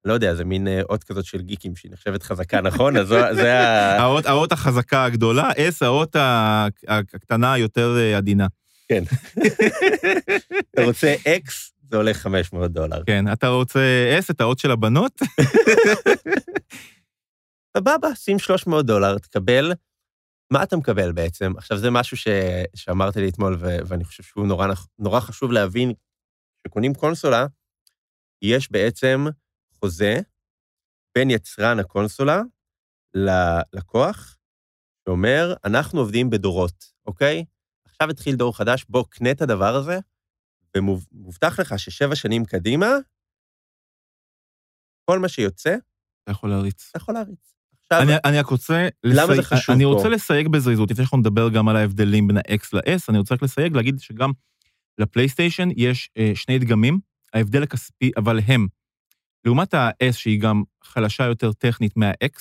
לא 0.06 0.14
יודע, 0.14 0.36
זה 0.36 0.46
מין 0.46 0.68
אה, 0.68 0.82
אות 0.90 1.04
כזאת 1.04 1.26
של 1.26 1.42
גיקים 1.42 1.76
שהיא 1.76 1.92
נחשבת 1.92 2.24
חזקה, 2.24 2.62
נכון? 2.62 2.98
אז 2.98 3.08
זה- 3.08 3.60
ה... 3.60 3.98
האות, 4.02 4.26
האות 4.26 4.52
החזקה 4.52 5.04
הגדולה, 5.06 5.52
S, 5.52 5.78
האות 5.86 6.16
הקטנה 6.88 7.54
היותר 7.54 7.98
אה, 7.98 8.18
עדינה. 8.18 8.48
כן. 8.90 9.04
אתה 10.74 10.84
רוצה 10.84 11.16
X, 11.48 11.52
זה 11.90 11.98
עולה 11.98 12.14
500 12.14 12.72
דולר. 12.72 13.04
כן, 13.06 13.32
אתה 13.34 13.48
רוצה 13.48 13.80
S, 14.20 14.26
את 14.32 14.42
האות 14.42 14.60
של 14.60 14.72
הבנות? 14.72 15.22
סבבה, 17.78 18.16
שים 18.16 18.40
300 18.40 18.86
דולר, 18.86 19.18
תקבל. 19.18 19.72
מה 20.52 20.64
אתה 20.64 20.78
מקבל 20.78 21.12
בעצם? 21.12 21.52
עכשיו, 21.58 21.78
זה 21.78 21.88
משהו 21.92 22.18
ש... 22.18 22.28
שאמרת 22.76 23.16
לי 23.16 23.30
אתמול, 23.30 23.58
ו... 23.60 23.66
ואני 23.88 24.04
חושב 24.04 24.24
שהוא 24.24 24.48
נורא, 24.48 24.68
נורא 25.00 25.20
חשוב 25.20 25.52
להבין, 25.52 25.94
כשקונים 26.60 26.94
קונסולה, 26.94 27.46
יש 28.42 28.72
בעצם 28.72 29.18
חוזה 29.74 30.16
בין 31.16 31.30
יצרן 31.30 31.80
הקונסולה 31.80 32.42
ללקוח, 33.14 34.38
שאומר, 35.06 35.54
אנחנו 35.66 36.00
עובדים 36.00 36.30
בדורות, 36.30 36.94
אוקיי? 37.06 37.46
עכשיו 37.86 38.10
התחיל 38.10 38.36
דור 38.36 38.58
חדש, 38.58 38.86
בוא 38.90 39.04
קנה 39.10 39.32
את 39.32 39.42
הדבר 39.42 39.76
הזה, 39.76 40.00
ומובטח 40.78 41.60
לך 41.60 41.80
ששבע 41.80 42.16
שנים 42.16 42.46
קדימה, 42.46 42.88
כל 45.06 45.20
מה 45.20 45.30
שיוצא, 45.30 45.76
אתה 46.24 46.32
יכול 46.32 46.50
להריץ. 46.50 46.90
אתה 46.90 46.98
יכול 46.98 47.14
להריץ. 47.14 47.61
אני, 47.94 48.12
אני 48.26 48.40
רק 48.40 48.46
רוצה... 48.46 48.88
למה 49.04 49.28
זה 49.28 49.42
לסייג- 49.42 49.42
חשוב 49.46 49.76
אני 49.76 49.84
פה? 49.84 49.90
רוצה 49.90 50.10
לסייג 50.10 50.48
בזריזות, 50.48 50.92
לפני 50.92 51.04
שאנחנו 51.04 51.18
נדבר 51.18 51.50
גם 51.50 51.70
על 51.70 51.76
ההבדלים 51.76 52.28
בין 52.28 52.38
ה-X 52.38 52.68
ל-S, 52.74 53.02
אני 53.10 53.18
רוצה 53.18 53.36
רק 53.36 53.42
לסייג, 53.44 53.76
להגיד 53.76 54.00
שגם 54.00 54.32
לפלייסטיישן 54.98 55.70
יש 55.76 56.10
אה, 56.18 56.32
שני 56.36 56.60
דגמים, 56.60 57.00
ההבדל 57.34 57.64
הכספי, 57.64 58.12
אבל 58.18 58.40
הם, 58.48 58.68
לעומת 59.46 59.74
ה-S, 59.74 60.12
שהיא 60.14 60.42
גם 60.42 60.64
חלשה 60.84 61.24
יותר 61.26 61.54
טכנית 61.54 61.98
מה-X, 61.98 62.40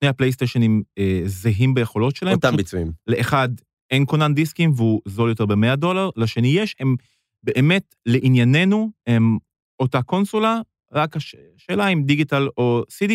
שני 0.00 0.08
הפלייסטיישנים 0.08 0.82
אה, 0.98 1.22
זהים 1.26 1.74
ביכולות 1.74 2.16
שלהם. 2.16 2.34
אותם 2.34 2.56
ביצועים. 2.56 2.92
לאחד 3.06 3.48
אין 3.90 4.04
כונן 4.06 4.34
דיסקים 4.34 4.72
והוא 4.76 5.00
זול 5.08 5.28
יותר 5.28 5.46
ב-100 5.46 5.76
דולר, 5.76 6.10
לשני 6.16 6.48
יש, 6.48 6.76
הם 6.80 6.96
באמת, 7.42 7.94
לענייננו, 8.06 8.90
הם 9.06 9.38
אותה 9.80 10.02
קונסולה, 10.02 10.60
רק 10.92 11.16
הש- 11.16 11.34
השאלה 11.56 11.88
אם 11.88 12.02
דיגיטל 12.02 12.48
או 12.56 12.82
CD. 12.90 13.12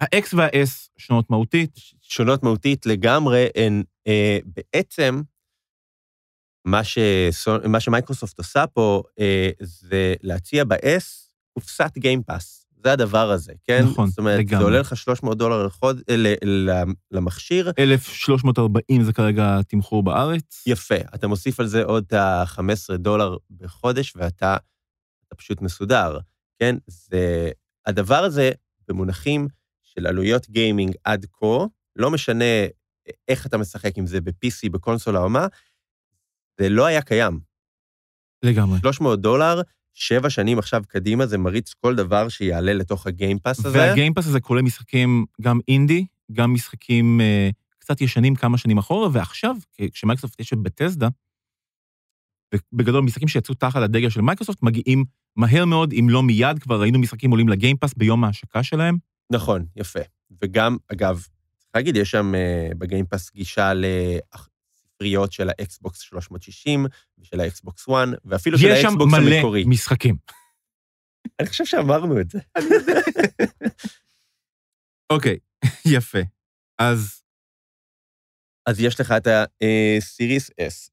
ה-X 0.00 0.36
וה-S 0.36 0.88
שונות 0.98 1.30
מהותית, 1.30 1.70
שונות 2.00 2.42
מהותית 2.42 2.86
לגמרי, 2.86 3.46
הן 3.56 3.82
אה, 4.06 4.38
בעצם, 4.44 5.22
מה, 6.64 6.80
שסו- 6.84 7.68
מה 7.68 7.80
שמייקרוסופט 7.80 8.38
עושה 8.38 8.66
פה, 8.66 9.02
אה, 9.20 9.50
זה 9.60 10.14
להציע 10.22 10.64
ב-S 10.64 11.30
קופסת 11.54 11.90
Game 11.98 12.28
Pass. 12.28 12.66
זה 12.84 12.92
הדבר 12.92 13.30
הזה, 13.30 13.52
כן? 13.64 13.82
נכון, 13.84 14.08
זאת 14.08 14.18
אומרת, 14.18 14.38
לגמרי. 14.38 14.58
זה 14.58 14.64
עולה 14.64 14.78
לך 14.80 14.96
300 14.96 15.38
דולר 15.38 15.66
לחוד, 15.66 16.00
אה, 16.10 16.16
ל- 16.16 16.34
ל- 16.70 16.82
למכשיר, 17.10 17.70
1,340 17.78 19.02
זה 19.04 19.12
כרגע 19.12 19.62
תמחור 19.68 20.02
בארץ. 20.02 20.62
יפה. 20.66 20.94
אתה 21.14 21.26
מוסיף 21.26 21.60
על 21.60 21.66
זה 21.66 21.82
עוד 21.84 22.04
את 22.06 22.12
ה-15 22.12 22.96
דולר 22.96 23.36
בחודש, 23.50 24.12
ואתה 24.16 24.56
אתה 25.26 25.34
פשוט 25.36 25.60
מסודר, 25.60 26.18
כן? 26.58 26.76
זה... 26.86 27.50
הדבר 27.86 28.16
הזה, 28.24 28.50
במונחים 28.88 29.48
של 29.98 30.06
עלויות 30.06 30.50
גיימינג 30.50 30.94
עד 31.04 31.26
כה, 31.32 31.64
לא 31.96 32.10
משנה 32.10 32.44
איך 33.28 33.46
אתה 33.46 33.58
משחק, 33.58 33.98
אם 33.98 34.06
זה 34.06 34.20
ב-PC, 34.20 34.70
בקונסולה 34.70 35.20
או 35.20 35.28
מה, 35.28 35.46
זה 36.60 36.68
לא 36.68 36.86
היה 36.86 37.02
קיים. 37.02 37.40
לגמרי. 38.42 38.78
300 38.80 39.20
דולר, 39.20 39.60
שבע 39.94 40.30
שנים 40.30 40.58
עכשיו 40.58 40.82
קדימה, 40.88 41.26
זה 41.26 41.38
מריץ 41.38 41.72
כל 41.72 41.94
דבר 41.94 42.28
שיעלה 42.28 42.72
לתוך 42.72 43.06
ה 43.06 43.13
Game 43.13 43.39
Pass 43.39 43.66
הזה. 43.66 43.78
וה 43.78 43.88
Game 43.88 44.07
Pass 44.07 44.26
הזה 44.26 44.40
כולל 44.40 44.62
משחקים 44.62 45.26
גם 45.40 45.60
אינדי, 45.68 46.06
גם 46.32 46.54
משחקים 46.54 47.20
אה, 47.20 47.50
קצת 47.78 48.00
ישנים 48.00 48.34
כמה 48.34 48.58
שנים 48.58 48.78
אחורה, 48.78 49.08
ועכשיו, 49.12 49.56
כשמייקרוסופט 49.92 50.40
יש 50.40 50.52
Bethesda, 50.52 51.08
בגדול 52.72 53.04
משחקים 53.04 53.28
שיצאו 53.28 53.54
תחת 53.54 53.82
הדגל 53.82 54.10
של 54.10 54.20
מייקרוסופט 54.20 54.62
מגיעים 54.62 55.04
מהר 55.36 55.64
מאוד, 55.64 55.92
אם 55.92 56.06
לא 56.10 56.22
מיד, 56.22 56.58
כבר 56.58 56.80
ראינו 56.80 56.98
משחקים 56.98 57.30
עולים 57.30 57.48
ל 57.48 57.53
Game 57.53 57.74
Pass 57.74 57.94
ביום 57.94 58.24
ההשקה 58.24 58.62
שלהם. 58.62 58.96
נכון, 59.32 59.66
יפה. 59.76 60.00
וגם, 60.42 60.76
אגב, 60.92 61.26
צריך 61.58 61.70
להגיד, 61.74 61.96
יש 61.96 62.10
שם 62.10 62.34
אה, 62.34 62.68
ב 62.78 62.84
Game 62.84 63.08
Pass 63.08 63.32
גישה 63.32 63.72
לספריות 63.74 65.32
של 65.32 65.48
ה 65.48 65.58
Xbox 65.58 66.00
360 66.00 66.86
ושל 67.18 67.40
ה 67.40 67.50
Xbox 67.50 67.88
One, 67.88 67.94
ואפילו 68.24 68.58
של 68.58 68.66
יש 68.66 68.82
שם 68.82 68.88
ה 68.88 68.93
Xbox 68.93 69.12
מלא 69.12 69.34
המקורי. 69.34 69.64
משחקים. 69.66 70.16
אני 71.40 71.48
חושב 71.48 71.64
שאמרנו 71.64 72.20
את 72.20 72.30
זה. 72.30 72.38
אוקיי, 75.12 75.38
יפה. 75.96 76.18
אז 76.78 77.22
אז 78.66 78.80
יש 78.80 79.00
לך 79.00 79.14
את 79.16 79.26
ה-Series 79.26 80.50
S, 80.60 80.90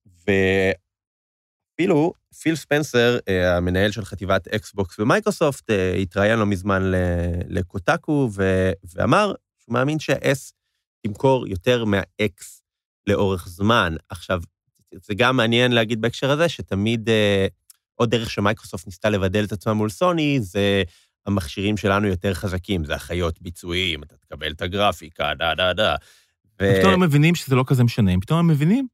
ואפילו 1.73 2.13
פיל 2.41 2.55
ספנסר, 2.55 3.17
אה, 3.27 3.57
המנהל 3.57 3.91
של 3.91 4.05
חטיבת 4.05 4.47
Xbox 4.47 4.99
במייקרוסופט, 4.99 5.69
אה, 5.69 5.93
התראיין 5.93 6.39
לא 6.39 6.45
מזמן 6.45 6.91
ל 7.47 7.57
Kotaku, 7.57 8.29
ו- 8.33 8.71
ואמר 8.95 9.33
שהוא 9.59 9.73
מאמין 9.73 9.99
שה-S 9.99 10.51
תמכור 11.07 11.47
יותר 11.47 11.85
מה-X 11.85 12.61
לאורך 13.07 13.47
זמן. 13.47 13.95
עכשיו, 14.09 14.41
זה 14.93 15.13
גם 15.13 15.37
מעניין 15.37 15.71
להגיד 15.71 16.01
בהקשר 16.01 16.31
הזה, 16.31 16.49
שתמיד, 16.49 17.09
אה, 17.09 17.47
עוד 17.95 18.09
דרך 18.11 18.29
שמייקרוסופט 18.29 18.85
ניסתה 18.85 19.09
לבדל 19.09 19.43
את 19.43 19.51
עצמה 19.51 19.73
מול 19.73 19.89
סוני, 19.89 20.39
זה 20.41 20.83
המכשירים 21.25 21.77
שלנו 21.77 22.07
יותר 22.07 22.33
חזקים, 22.33 22.85
זה 22.85 22.95
איכות 22.95 23.41
ביצועים, 23.41 24.03
אתה 24.03 24.15
תקבל 24.17 24.51
את 24.51 24.61
הגרפיקה, 24.61 25.33
דה 25.37 25.55
דה 25.55 25.73
דה. 25.73 25.95
ו- 26.61 26.75
פתאום 26.79 26.93
הם 26.93 26.99
מבינים 26.99 27.35
שזה 27.35 27.55
לא 27.55 27.63
כזה 27.67 27.83
משנה, 27.83 28.11
פתאום 28.21 28.39
הם 28.39 28.47
מבינים, 28.47 28.87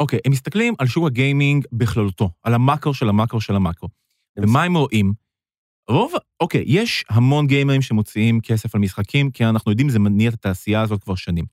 אוקיי, 0.00 0.18
הם 0.24 0.32
מסתכלים 0.32 0.74
על 0.78 0.86
שוק 0.86 1.06
הגיימינג 1.06 1.66
בכללותו, 1.72 2.30
על 2.42 2.54
המאקרו 2.54 2.94
של 2.94 3.08
המאקרו 3.08 3.40
של 3.40 3.54
המאקרו. 3.54 3.88
ומה 4.38 4.62
הם 4.62 4.76
רואים? 4.76 5.12
רוב, 5.90 6.12
אוקיי, 6.40 6.64
יש 6.66 7.04
המון 7.10 7.46
גיימרים 7.46 7.82
שמוציאים 7.82 8.40
כסף 8.40 8.74
על 8.74 8.80
משחקים, 8.80 9.30
כי 9.30 9.44
אנחנו 9.44 9.72
יודעים, 9.72 9.88
זה 9.88 9.98
מניע 9.98 10.28
את 10.28 10.34
התעשייה 10.34 10.82
הזאת 10.82 11.04
כבר 11.04 11.14
שנים. 11.14 11.44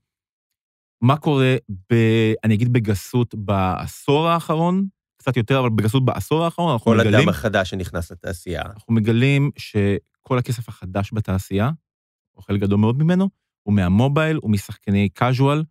מה 1.02 1.16
קורה, 1.16 1.56
ב, 1.92 1.94
אני 2.44 2.54
אגיד 2.54 2.72
בגסות, 2.72 3.34
בעשור 3.34 4.28
האחרון? 4.28 4.86
קצת 5.16 5.36
יותר, 5.36 5.60
אבל 5.60 5.70
בגסות 5.70 6.04
בעשור 6.04 6.44
האחרון, 6.44 6.72
אנחנו 6.72 6.84
כל 6.84 6.98
מגלים, 6.98 7.14
אדם 7.14 7.28
החדש 7.28 7.70
שנכנס 7.70 8.12
לתעשייה. 8.12 8.62
אנחנו 8.62 8.94
מגלים 8.94 9.50
שכל 9.58 10.38
הכסף 10.38 10.68
החדש 10.68 11.10
בתעשייה, 11.12 11.70
או 12.36 12.42
חלק 12.42 12.60
גדול 12.60 12.78
מאוד 12.78 12.98
ממנו, 12.98 13.28
הוא 13.62 13.74
מהמובייל, 13.74 14.38
הוא 14.42 14.50
משחקני 14.50 15.08
casual, 15.18 15.62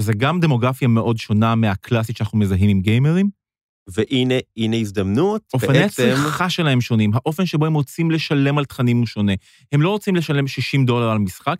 שזה 0.00 0.12
גם 0.12 0.40
דמוגרפיה 0.40 0.88
מאוד 0.88 1.16
שונה 1.16 1.54
מהקלאסית 1.54 2.16
שאנחנו 2.16 2.38
מזהים 2.38 2.70
עם 2.70 2.80
גיימרים. 2.80 3.30
והנה, 3.88 4.34
הנה 4.56 4.76
הזדמנות, 4.76 5.42
אופני 5.54 5.78
בעצם, 5.78 6.08
הצריכה 6.12 6.50
שלהם 6.50 6.80
שונים, 6.80 7.14
האופן 7.14 7.46
שבו 7.46 7.66
הם 7.66 7.74
רוצים 7.74 8.10
לשלם 8.10 8.58
על 8.58 8.64
תכנים 8.64 8.98
הוא 8.98 9.06
שונה. 9.06 9.32
הם 9.72 9.82
לא 9.82 9.90
רוצים 9.90 10.16
לשלם 10.16 10.46
60 10.46 10.86
דולר 10.86 11.10
על 11.10 11.18
משחק, 11.18 11.56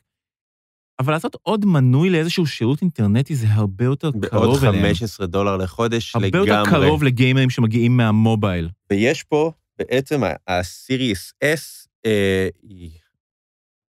אבל 0.98 1.12
לעשות 1.12 1.36
עוד 1.42 1.64
מנוי 1.64 2.10
לאיזשהו 2.10 2.46
שירות 2.46 2.82
אינטרנטי 2.82 3.34
זה 3.34 3.46
הרבה 3.50 3.84
יותר 3.84 4.10
בעוד 4.10 4.30
קרוב 4.30 4.64
אליהם. 4.64 4.84
15 4.84 5.26
דולר 5.26 5.56
לחודש 5.56 6.14
הרבה 6.14 6.26
לגמרי. 6.26 6.48
יותר 6.48 6.70
קרוב 6.70 7.02
לגיימרים 7.02 7.50
שמגיעים 7.50 7.96
מהמובייל. 7.96 8.68
ויש 8.90 9.22
פה, 9.22 9.52
בעצם 9.78 10.22
ה-Series 10.24 11.44
S, 11.44 11.88
אה, 12.06 12.48
היא 12.62 12.90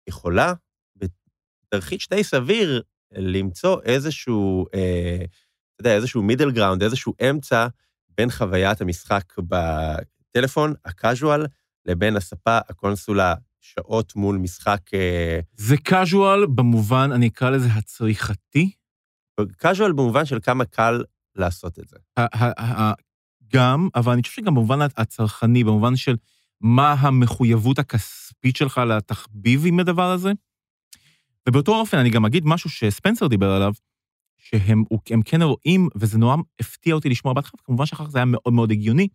יכולה, 0.10 0.54
בתרחיש 0.95 2.10
די 2.10 2.23
סביר, 2.23 2.82
למצוא 3.12 3.82
איזשהו, 3.84 4.65
אה, 4.74 5.17
אתה 5.22 5.82
יודע, 5.82 5.96
איזשהו 5.96 6.22
מידל 6.22 6.52
גראונד, 6.52 6.84
איזשהו 6.84 7.13
אמצע 7.30 7.67
בין 8.17 8.30
חוויית 8.30 8.82
המשחק 8.82 9.24
בטלפון, 9.38 10.74
הקאז'ואל, 10.86 11.46
לבין 11.86 12.15
הספה, 12.15 12.58
הקונסולה, 12.58 13.36
שעות 13.62 14.15
מול 14.15 14.38
משחק... 14.38 14.82
אה, 14.93 15.39
זה 15.56 15.76
casual 15.88 16.48
במובן, 16.56 17.10
אני 17.12 17.28
אקרא 17.28 17.50
לזה 17.50 17.67
הצריכתי, 17.67 18.72
casual 19.41 19.93
במובן 19.96 20.26
של 20.26 20.39
כמה 20.39 20.65
קל 20.65 21.04
לעשות 21.36 21.80
את 21.80 21.88
זה. 21.88 21.98
גם, 23.54 23.89
אבל 23.96 24.13
אני 24.13 24.22
חושב 24.22 24.34
שגם 24.34 24.56
במובן 24.56 24.80
הצרכני, 24.82 25.63
במובן 25.63 25.96
של 25.96 26.15
מה 26.62 26.93
המחויבות 26.93 27.80
הכספית 27.80 28.56
שלך 28.56 28.78
לתחביב 28.78 29.65
עם 29.65 29.80
הדבר 29.80 30.12
הזה. 30.12 30.32
ובאותו 31.50 31.76
אופן 31.80 31.98
אני 31.98 32.10
גם 32.10 32.26
אגיד 32.26 32.44
משהו 32.46 32.70
שספנסר 32.70 33.28
דיבר 33.28 33.52
עליו, 33.52 33.74
שהם 34.38 34.84
הם 35.10 35.22
כן 35.22 35.42
רואים, 35.42 35.90
וזה 35.96 36.18
נורא 36.18 36.36
הפתיע 36.60 36.96
אותי 36.96 37.10
לשמוע 37.10 37.34
בהתחלה, 37.34 37.60
כמובן 37.64 37.86
שאחר 37.86 38.06
כך 38.06 38.12
זה 38.12 38.18
היה 38.18 38.26
מאוד 38.26 38.54
מאוד 38.54 38.72
הגיוני. 38.72 39.08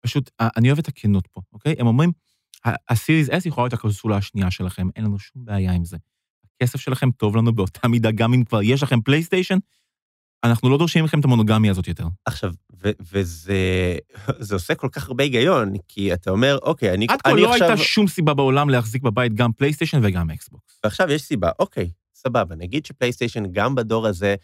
פשוט, 0.00 0.30
אני 0.40 0.68
אוהב 0.68 0.78
את 0.78 0.88
הכנות 0.88 1.26
פה, 1.26 1.40
אוקיי? 1.52 1.74
הם 1.78 1.86
אומרים, 1.86 2.12
ה 2.88 2.94
Series 2.94 3.30
S 3.30 3.48
יכולה 3.48 3.64
להיות 3.64 3.72
הקונסולה 3.72 4.16
השנייה 4.16 4.50
שלכם, 4.50 4.88
אין 4.96 5.04
לנו 5.04 5.18
שום 5.18 5.44
בעיה 5.44 5.72
עם 5.72 5.84
זה. 5.84 5.96
הכסף 6.56 6.80
שלכם 6.80 7.10
טוב 7.10 7.36
לנו 7.36 7.54
באותה 7.54 7.88
מידה, 7.88 8.10
גם 8.10 8.34
אם 8.34 8.44
כבר 8.44 8.62
יש 8.62 8.82
לכם 8.82 9.00
פלייסטיישן, 9.00 9.58
אנחנו 10.44 10.68
לא 10.70 10.78
דורשים 10.78 11.04
מכם 11.04 11.20
את 11.20 11.24
המונוגמיה 11.24 11.70
הזאת 11.70 11.88
יותר. 11.88 12.04
עכשיו, 12.24 12.52
ו- 12.82 12.90
וזה 13.12 13.96
זה 14.38 14.54
עושה 14.54 14.74
כל 14.74 14.88
כך 14.92 15.08
הרבה 15.08 15.24
היגיון, 15.24 15.72
כי 15.88 16.12
אתה 16.14 16.30
אומר, 16.30 16.58
אוקיי, 16.62 16.94
אני, 16.94 17.06
עד 17.08 17.22
כה 17.22 17.30
אני 17.30 17.40
לא 17.40 17.52
עכשיו... 17.52 17.68
הייתה 17.68 17.82
שום 17.82 18.08
סיבה 18.08 18.34
בעולם 18.34 18.70
להחזיק 18.70 19.02
בבית 19.02 19.34
גם 19.34 19.52
פלייסטיישן 19.52 20.00
וגם 20.02 20.30
Xbox. 20.30 20.80
ועכשיו 20.84 21.10
יש 21.10 21.22
סיבה, 21.22 21.50
אוקיי, 21.58 21.90
סבבה, 22.14 22.54
נגיד 22.54 22.86
שפלייסטיישן 22.86 23.44
גם 23.52 23.74
בדור 23.74 24.06
הזה 24.06 24.34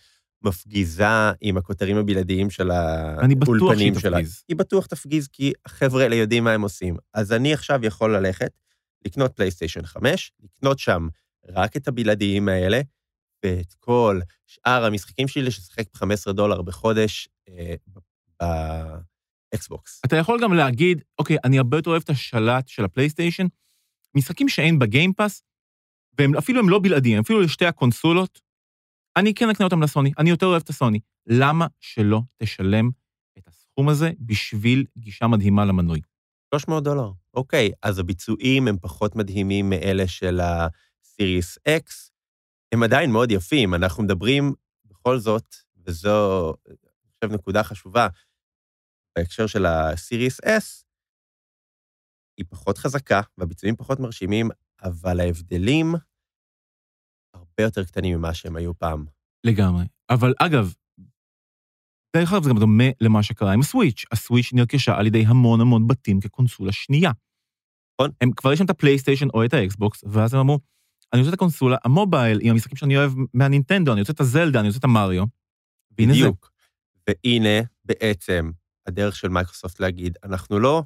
מפגיזה 0.44 1.06
עם 1.40 1.56
הכותרים 1.56 1.96
הבלעדיים 1.96 2.50
של 2.50 2.70
אני 2.72 3.34
בטוח 3.34 3.56
שהיא 3.56 3.66
האולפנים 3.66 3.98
שלה. 3.98 4.16
תפגיז. 4.16 4.42
היא 4.48 4.56
בטוח 4.56 4.86
תפגיז, 4.86 5.28
כי 5.28 5.52
החבר'ה 5.66 6.02
האלה 6.02 6.14
יודעים 6.16 6.44
מה 6.44 6.52
הם 6.52 6.62
עושים. 6.62 6.96
אז 7.14 7.32
אני 7.32 7.52
עכשיו 7.54 7.84
יכול 7.84 8.16
ללכת, 8.16 8.50
לקנות 9.06 9.32
פלייסטיישן 9.32 9.86
5, 9.86 10.32
לקנות 10.42 10.78
שם 10.78 11.08
רק 11.48 11.76
את 11.76 11.88
הבלעדיים 11.88 12.48
האלה, 12.48 12.80
ואת 13.44 13.74
כל 13.80 14.20
שאר 14.46 14.84
המשחקים 14.84 15.28
שלי 15.28 15.42
לשחק 15.42 15.84
ב-15 15.94 16.32
דולר 16.32 16.62
בחודש 16.62 17.28
אה, 17.48 17.74
ב 19.52 19.60
Xbox. 19.60 20.00
אתה 20.04 20.16
יכול 20.16 20.40
גם 20.42 20.52
להגיד, 20.52 21.02
אוקיי, 21.18 21.36
אני 21.44 21.58
הרבה 21.58 21.76
יותר 21.76 21.90
אוהב 21.90 22.02
את 22.04 22.10
השלט 22.10 22.68
של 22.68 22.84
הפלייסטיישן, 22.84 23.46
משחקים 24.16 24.48
שאין 24.48 24.78
בגיימפאס, 24.78 25.42
והם 26.18 26.36
אפילו 26.36 26.60
הם 26.60 26.68
לא 26.68 26.78
בלעדיים, 26.82 27.20
אפילו 27.20 27.40
לשתי 27.40 27.66
הקונסולות, 27.66 28.40
אני 29.16 29.34
כן 29.34 29.50
אקנה 29.50 29.64
אותם 29.64 29.82
לסוני, 29.82 30.12
אני 30.18 30.30
יותר 30.30 30.46
אוהב 30.46 30.62
את 30.64 30.68
הסוני. 30.68 31.00
למה 31.26 31.66
שלא 31.80 32.20
תשלם 32.36 32.90
את 33.38 33.48
הסכום 33.48 33.88
הזה 33.88 34.10
בשביל 34.20 34.84
גישה 34.98 35.26
מדהימה 35.26 35.64
למנוי? 35.64 36.00
300 36.54 36.84
דולר. 36.84 37.10
אוקיי, 37.34 37.70
אז 37.82 37.98
הביצועים 37.98 38.68
הם 38.68 38.76
פחות 38.78 39.16
מדהימים 39.16 39.70
מאלה 39.70 40.08
של 40.08 40.40
ה-Series 40.40 41.58
X, 41.68 42.11
הם 42.72 42.82
עדיין 42.82 43.12
מאוד 43.12 43.30
יפים. 43.30 43.74
אנחנו 43.74 44.02
מדברים 44.02 44.52
בכל 44.84 45.18
זאת, 45.18 45.54
וזו, 45.76 46.48
אני 46.68 46.76
חושב, 47.14 47.34
נקודה 47.34 47.62
חשובה, 47.62 48.08
בהקשר 49.18 49.46
של 49.46 49.66
ה-Series 49.66 50.46
S, 50.46 50.84
היא 52.38 52.46
פחות 52.48 52.78
חזקה, 52.78 53.20
והביצועים 53.38 53.76
פחות 53.76 54.00
מרשימים, 54.00 54.48
אבל 54.82 55.20
ההבדלים 55.20 55.94
הרבה 57.34 57.62
יותר 57.62 57.84
קטנים 57.84 58.18
ממה 58.18 58.34
שהם 58.34 58.56
היו 58.56 58.78
פעם. 58.78 59.04
לגמרי. 59.44 59.84
אבל 60.10 60.34
אגב, 60.38 60.74
דרך 62.16 62.32
אגב 62.32 62.42
זה 62.42 62.50
גם 62.50 62.58
דומה 62.58 62.84
למה 63.00 63.22
שקרה 63.22 63.52
עם 63.52 63.60
הסוויץ'. 63.60 64.04
הסוויץ' 64.12 64.50
נרכשה 64.52 64.98
על 64.98 65.06
ידי 65.06 65.24
המון 65.26 65.60
המון 65.60 65.86
בתים 65.86 66.20
כקונסולה 66.20 66.72
שנייה. 66.72 67.10
נכון. 67.94 68.10
הם 68.20 68.32
כבר 68.32 68.52
יש 68.52 68.60
להם 68.60 68.64
את 68.64 68.70
הפלייסטיישן 68.70 69.26
או 69.34 69.44
את 69.44 69.54
ה 69.54 69.63
Xbox, 69.63 70.04
ואז 70.12 70.34
הם 70.34 70.40
אמרו, 70.40 70.58
אני 71.12 71.20
רוצה 71.20 71.28
את 71.28 71.34
הקונסולה, 71.34 71.76
המובייל, 71.84 72.38
עם 72.42 72.50
המשחקים 72.50 72.76
שאני 72.76 72.96
אוהב 72.96 73.12
מהנינטנדו, 73.34 73.92
אני 73.92 74.00
רוצה 74.00 74.12
את 74.12 74.20
הזלדה, 74.20 74.60
אני 74.60 74.68
רוצה 74.68 74.78
את 74.78 74.84
המריו. 74.84 75.24
והנה 75.98 76.12
זה. 76.14 76.28
והנה, 77.08 77.60
בעצם, 77.84 78.50
הדרך 78.86 79.16
של 79.16 79.28
מייקרוסופט 79.28 79.80
להגיד, 79.80 80.18
אנחנו 80.24 80.58
לא 80.58 80.82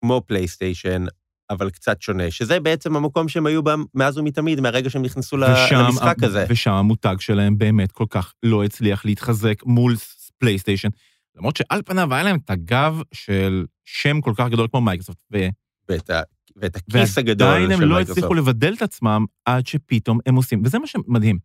כמו 0.00 0.22
פלייסטיישן, 0.26 1.04
אבל 1.50 1.70
קצת 1.70 2.02
שונה, 2.02 2.30
שזה 2.30 2.60
בעצם 2.60 2.96
המקום 2.96 3.28
שהם 3.28 3.46
היו 3.46 3.62
בו 3.62 3.70
מאז 3.94 4.18
ומתמיד, 4.18 4.60
מהרגע 4.60 4.90
שהם 4.90 5.02
נכנסו 5.02 5.36
ושם- 5.36 5.76
למשחק 5.76 6.22
הזה. 6.22 6.44
ושם 6.48 6.70
המותג 6.70 7.16
שלהם 7.18 7.58
באמת 7.58 7.92
כל 7.92 8.06
כך 8.10 8.32
לא 8.42 8.64
הצליח 8.64 9.04
להתחזק 9.04 9.62
מול 9.66 9.96
פלייסטיישן. 10.38 10.88
למרות 11.36 11.56
שעל 11.56 11.82
פניו 11.82 12.14
היה 12.14 12.22
להם 12.22 12.36
את 12.44 12.50
הגב 12.50 13.02
של 13.14 13.66
שם 13.84 14.20
כל 14.20 14.32
כך 14.36 14.48
גדול 14.48 14.68
כמו 14.70 14.80
מייקרוסופט, 14.80 15.18
ו- 15.32 15.48
ואת, 15.88 16.10
ה, 16.10 16.22
ואת 16.60 16.76
הכיס 16.76 17.18
הגדול 17.18 17.46
ועדיין 17.46 17.70
הם 17.70 17.78
של 17.78 17.84
לא 17.84 17.94
מייקרוסופט. 17.94 18.18
הצליחו 18.18 18.34
לבדל 18.34 18.74
את 18.74 18.82
עצמם 18.82 19.24
עד 19.44 19.66
שפתאום 19.66 20.18
הם 20.26 20.34
עושים, 20.34 20.62
וזה 20.64 20.78
מה 20.78 20.86
שמדהים. 20.86 21.38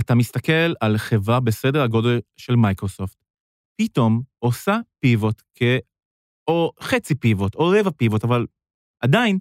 אתה 0.00 0.14
מסתכל 0.14 0.72
על 0.80 0.98
חברה 0.98 1.40
בסדר 1.40 1.82
הגודל 1.82 2.20
של 2.36 2.56
מייקרוסופט, 2.56 3.24
פתאום 3.80 4.22
עושה 4.38 4.78
פיבוט 5.00 5.42
כ... 5.54 5.62
או 6.48 6.72
חצי 6.80 7.14
פיבוט, 7.14 7.54
או 7.54 7.72
רבע 7.80 7.90
פיבוט, 7.90 8.24
אבל 8.24 8.46
עדיין 9.00 9.38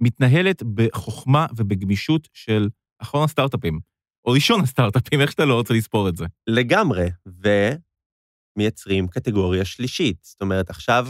מתנהלת 0.00 0.62
בחוכמה 0.62 1.46
ובגמישות 1.56 2.28
של 2.32 2.68
אחרון 3.02 3.24
הסטארט-אפים, 3.24 3.80
או 4.24 4.32
ראשון 4.32 4.60
הסטארט-אפים, 4.60 5.20
איך 5.20 5.30
שאתה 5.30 5.44
לא 5.44 5.54
רוצה 5.54 5.74
לספור 5.74 6.08
את 6.08 6.16
זה. 6.16 6.24
לגמרי, 6.46 7.06
ומייצרים 8.56 9.08
קטגוריה 9.08 9.64
שלישית. 9.64 10.18
זאת 10.22 10.40
אומרת, 10.40 10.70
עכשיו 10.70 11.06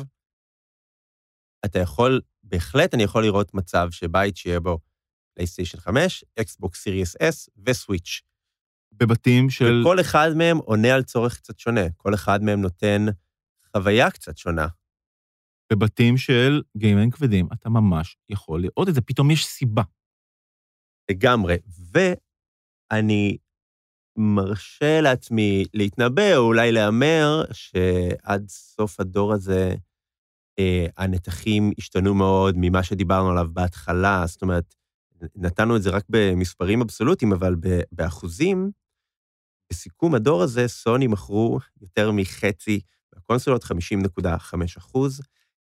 אתה 1.64 1.78
יכול, 1.78 2.20
בהחלט 2.54 2.94
אני 2.94 3.02
יכול 3.02 3.22
לראות 3.22 3.54
מצב 3.54 3.88
שבית 3.90 4.36
שיהיה 4.36 4.60
בו 4.60 4.78
פלייסטיישן 5.34 5.78
5, 5.78 6.24
אקסבוקס 6.40 6.82
Series 6.82 7.16
S 7.16 7.48
וסוויץ'. 7.66 8.22
בבתים 8.92 9.50
של... 9.50 9.80
וכל 9.80 10.00
אחד 10.00 10.30
מהם 10.36 10.58
עונה 10.58 10.94
על 10.94 11.02
צורך 11.02 11.36
קצת 11.36 11.58
שונה, 11.58 11.80
כל 11.96 12.14
אחד 12.14 12.42
מהם 12.42 12.60
נותן 12.60 13.06
חוויה 13.76 14.10
קצת 14.10 14.38
שונה. 14.38 14.66
בבתים 15.72 16.16
של 16.16 16.62
גיימרים 16.76 17.10
כבדים, 17.10 17.48
אתה 17.52 17.68
ממש 17.68 18.16
יכול 18.28 18.62
לראות 18.62 18.88
את 18.88 18.94
זה, 18.94 19.00
פתאום 19.00 19.30
יש 19.30 19.46
סיבה. 19.46 19.82
לגמרי. 21.10 21.56
ואני 21.92 23.36
מרשה 24.16 25.00
לעצמי 25.00 25.64
להתנבא, 25.74 26.36
או 26.36 26.46
אולי 26.46 26.72
להמר, 26.72 27.42
שעד 27.52 28.48
סוף 28.48 29.00
הדור 29.00 29.32
הזה 29.32 29.74
הנתחים 30.96 31.72
השתנו 31.78 32.14
מאוד 32.14 32.54
ממה 32.58 32.82
שדיברנו 32.82 33.30
עליו 33.30 33.46
בהתחלה. 33.52 34.24
זאת 34.26 34.42
אומרת, 34.42 34.74
נתנו 35.36 35.76
את 35.76 35.82
זה 35.82 35.90
רק 35.90 36.04
במספרים 36.08 36.80
אבסולוטיים, 36.80 37.32
אבל 37.32 37.54
באחוזים, 37.92 38.70
בסיכום 39.70 40.14
הדור 40.14 40.42
הזה, 40.42 40.68
סוני 40.68 41.06
מכרו 41.06 41.58
יותר 41.80 42.10
מחצי 42.12 42.80
מהקונסולות, 43.14 43.64
50.5 43.64 44.28
אחוז, 44.78 45.20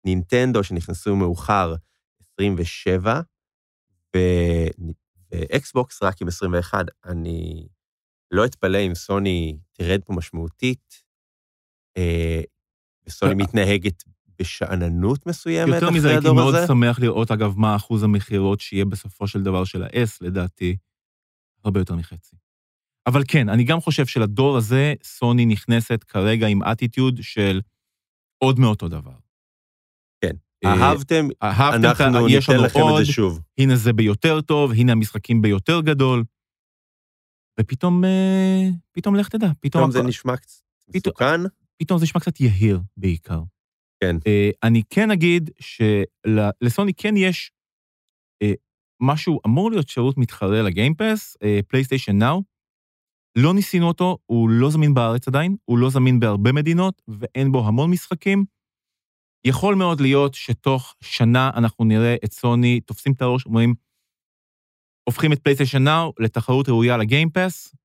נינטנדו, 0.06 0.64
שנכנסו 0.64 1.16
מאוחר, 1.16 1.76
27, 2.34 3.22
ו- 4.16 4.86
ואקסבוקס 5.32 6.04
רק 6.04 6.22
עם 6.22 6.28
21. 6.28 6.86
אני 7.06 7.68
לא 8.32 8.46
אתפלא 8.46 8.78
אם 8.78 8.96
סוני 8.96 9.58
תרד 9.74 10.02
פה 10.06 10.14
משמעותית, 10.14 11.04
אה, 11.98 12.42
וסוני 13.08 13.36
מתנהגת 13.36 14.04
בשאננות 14.40 15.26
מסוימת 15.28 15.74
יותר 15.74 15.90
מזה, 15.90 16.00
אחרי 16.00 16.12
הייתי 16.12 16.26
הדור 16.28 16.36
מאוד 16.36 16.56
הזה. 16.56 16.68
שמח 16.68 17.00
לראות, 17.00 17.32
אגב, 17.32 17.54
מה 17.58 17.76
אחוז 17.76 18.04
המכירות 18.04 18.60
שיהיה 18.60 18.86
בסופו 18.86 19.28
של 19.28 19.44
דבר 19.44 19.64
של 19.64 19.84
ה-S, 19.84 20.18
לדעתי, 20.22 20.78
הרבה 21.64 21.80
יותר 21.80 21.96
מחצי. 21.96 22.36
אבל 23.08 23.24
כן, 23.28 23.50
אני 23.50 23.64
גם 23.64 23.82
חושב 23.82 24.06
שלדור 24.06 24.58
הזה, 24.58 24.94
סוני 25.04 25.46
נכנסת 25.46 26.04
כרגע 26.08 26.48
עם 26.48 26.64
אטיטיוד 26.64 27.20
של 27.22 27.62
עוד 28.38 28.60
מאותו 28.60 28.88
דבר. 28.88 29.14
כן. 30.22 30.36
אה, 30.66 30.74
אהבתם, 30.74 31.28
אהבתם, 31.44 31.92
את 31.92 32.02
אנחנו 32.02 32.30
יש 32.30 32.50
ניתן 32.50 32.64
לכם 32.64 32.80
עוד, 32.80 33.00
את 33.02 33.06
זה 33.06 33.12
שוב. 33.12 33.42
הנה 33.58 33.76
זה 33.76 33.94
ביותר 33.94 34.42
טוב, 34.42 34.72
הנה 34.72 34.92
המשחקים 34.92 35.42
ביותר 35.42 35.82
גדול. 35.82 36.24
ופתאום, 37.60 38.06
אה, 38.06 38.70
פתאום 38.92 39.16
לך 39.16 39.30
תדע, 39.30 39.48
פתאום, 39.48 39.60
פתאום 39.60 39.92
זה 39.92 40.00
הכל- 40.00 40.08
נשמע 40.08 40.38
קצת 40.38 40.62
פתאום- 40.92 41.14
מסוכן. 41.14 41.42
פתאום 41.78 42.00
זה 42.00 42.04
נשמע 42.04 42.22
קצת 42.22 42.40
יהיר 42.40 42.82
בעיקר. 42.98 43.42
כן. 44.00 44.16
Uh, 44.16 44.58
אני 44.64 44.84
כן 44.90 45.12
אגיד 45.12 45.50
שלסוני 45.60 46.94
כן 46.94 47.18
יש 47.18 47.52
uh, 48.44 48.48
משהו, 49.02 49.40
אמור 49.46 49.72
להיות 49.72 49.90
שירות 49.90 50.18
מתחרה 50.18 50.62
לגיימפס, 50.62 51.38
פלייסטיישן 51.68 52.18
נאו. 52.18 52.44
לא 53.38 53.54
ניסינו 53.54 53.88
אותו, 53.88 54.18
הוא 54.26 54.50
לא 54.50 54.70
זמין 54.70 54.94
בארץ 54.94 55.28
עדיין, 55.28 55.56
הוא 55.66 55.78
לא 55.78 55.90
זמין 55.90 56.20
בהרבה 56.20 56.52
מדינות, 56.52 57.02
ואין 57.08 57.52
בו 57.52 57.68
המון 57.68 57.92
משחקים. 57.92 58.46
יכול 59.46 59.76
מאוד 59.76 60.02
להיות 60.02 60.34
שתוך 60.34 60.96
שנה 61.02 61.52
אנחנו 61.56 61.86
נראה 61.86 62.16
את 62.26 62.32
סוני 62.32 62.80
תופסים 62.82 63.14
את 63.14 63.22
הראש, 63.22 63.46
אומרים, 63.46 63.74
הופכים 65.10 65.34
את 65.34 65.40
פלייסטיישן 65.40 65.84
נאו 65.84 66.14
לתחרות 66.20 66.70
ראויה 66.70 66.98
לגיימפס, 66.98 67.76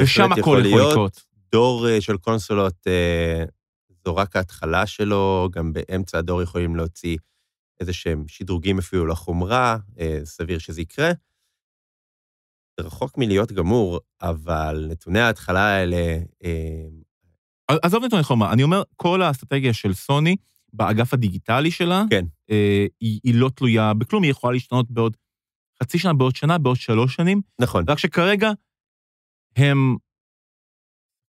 ושם 0.00 0.32
הכל 0.32 0.62
יכול. 0.66 0.90
לקרות. 0.90 1.24
דור 1.52 1.88
אה, 1.88 2.00
של 2.00 2.16
קונסולות, 2.16 2.86
אה, 2.86 3.44
זו 4.04 4.16
רק 4.16 4.36
ההתחלה 4.36 4.86
שלו, 4.86 5.48
גם 5.52 5.72
באמצע 5.72 6.18
הדור 6.18 6.42
יכולים 6.42 6.76
להוציא 6.76 7.16
איזה 7.80 7.92
שהם 7.92 8.24
שדרוגים 8.28 8.78
אפילו 8.78 9.06
לחומרה, 9.06 9.76
אה, 9.98 10.20
סביר 10.24 10.58
שזה 10.58 10.80
יקרה. 10.80 11.10
זה 12.80 12.86
רחוק 12.86 13.18
מלהיות 13.18 13.52
גמור, 13.52 14.00
אבל 14.22 14.86
נתוני 14.90 15.20
ההתחלה 15.20 15.66
האלה... 15.66 16.18
אה, 16.44 16.86
עזוב 17.82 18.04
נתוני 18.04 18.22
חומה, 18.22 18.52
אני 18.52 18.62
אומר, 18.62 18.82
כל 18.96 19.22
האסטרטגיה 19.22 19.72
של 19.72 19.94
סוני, 19.94 20.36
באגף 20.72 21.14
הדיגיטלי 21.14 21.70
שלה, 21.70 22.04
כן. 22.10 22.24
אה, 22.50 22.86
היא, 23.00 23.20
היא 23.24 23.34
לא 23.34 23.50
תלויה 23.54 23.94
בכלום, 23.94 24.22
היא 24.22 24.30
יכולה 24.30 24.52
להשתנות 24.52 24.90
בעוד 24.90 25.16
חצי 25.82 25.98
שנה, 25.98 26.14
בעוד 26.14 26.36
שנה, 26.36 26.58
בעוד 26.58 26.76
שלוש 26.76 27.14
שנים, 27.14 27.40
נכון. 27.60 27.84
רק 27.88 27.98
שכרגע 27.98 28.50
הם 29.56 29.96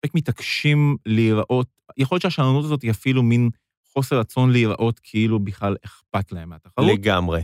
רק 0.05 0.15
מתעקשים 0.15 0.97
להיראות, 1.07 1.69
יכול 1.97 2.17
להיות 2.17 2.23
שהשאננות 2.23 2.65
הזאת 2.65 2.83
היא 2.83 2.91
אפילו 2.91 3.23
מין 3.23 3.51
חוסר 3.93 4.19
רצון 4.19 4.53
להיראות 4.53 5.01
כאילו 5.03 5.39
בכלל 5.39 5.77
אכפת 5.85 6.33
להם 6.33 6.49
מהתחרות. 6.49 6.93
לגמרי. 6.93 7.43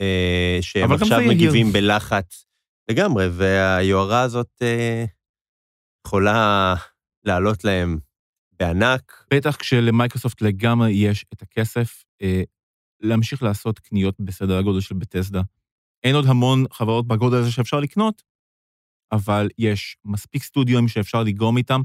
אה, 0.00 0.58
שהם 0.60 0.92
עכשיו 0.92 1.20
מגיבים 1.28 1.72
בלחץ 1.72 2.46
לגמרי, 2.90 3.28
והיוהרה 3.32 4.20
הזאת 4.22 4.62
אה, 4.62 5.04
יכולה 6.06 6.74
לעלות 7.24 7.64
להם 7.64 7.98
בענק. 8.52 9.24
בטח 9.34 9.56
כשלמייקרוסופט 9.56 10.42
לגמרי 10.42 10.90
יש 10.90 11.24
את 11.34 11.42
הכסף 11.42 12.04
אה, 12.22 12.42
להמשיך 13.00 13.42
לעשות 13.42 13.78
קניות 13.78 14.14
בסדר 14.20 14.58
הגודל 14.58 14.80
של 14.80 14.94
בטסדה. 14.94 15.42
אין 16.04 16.14
עוד 16.14 16.26
המון 16.26 16.64
חברות 16.72 17.06
בגודל 17.06 17.36
הזה 17.36 17.50
שאפשר 17.50 17.80
לקנות, 17.80 18.22
אבל 19.12 19.48
יש 19.58 19.96
מספיק 20.04 20.42
סטודיואים 20.42 20.88
שאפשר 20.88 21.22
לגרום 21.22 21.56
איתם, 21.56 21.80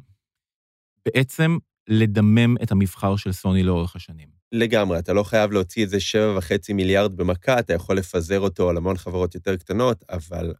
בעצם 1.05 1.57
לדמם 1.88 2.55
את 2.63 2.71
המבחר 2.71 3.15
של 3.15 3.31
סוני 3.31 3.63
לאורך 3.63 3.95
השנים. 3.95 4.29
לגמרי, 4.51 4.99
אתה 4.99 5.13
לא 5.13 5.23
חייב 5.23 5.51
להוציא 5.51 5.83
איזה 5.83 5.99
שבע 5.99 6.38
וחצי 6.38 6.73
מיליארד 6.73 7.17
במכה, 7.17 7.59
אתה 7.59 7.73
יכול 7.73 7.97
לפזר 7.97 8.39
אותו 8.39 8.69
על 8.69 8.77
המון 8.77 8.97
חברות 8.97 9.36
יותר 9.36 9.57
קטנות, 9.57 10.03
אבל 10.09 10.53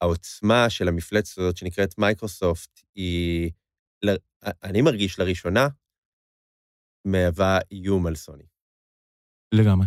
העוצמה 0.00 0.70
של 0.70 0.88
המפלצת 0.88 1.38
הזאת 1.38 1.56
שנקראת 1.56 1.98
מייקרוסופט 1.98 2.80
היא, 2.94 3.50
אני 4.62 4.82
מרגיש 4.82 5.18
לראשונה, 5.18 5.68
מהווה 7.06 7.58
איום 7.70 8.06
על 8.06 8.14
סוני. 8.14 8.46
לגמרי. 9.54 9.86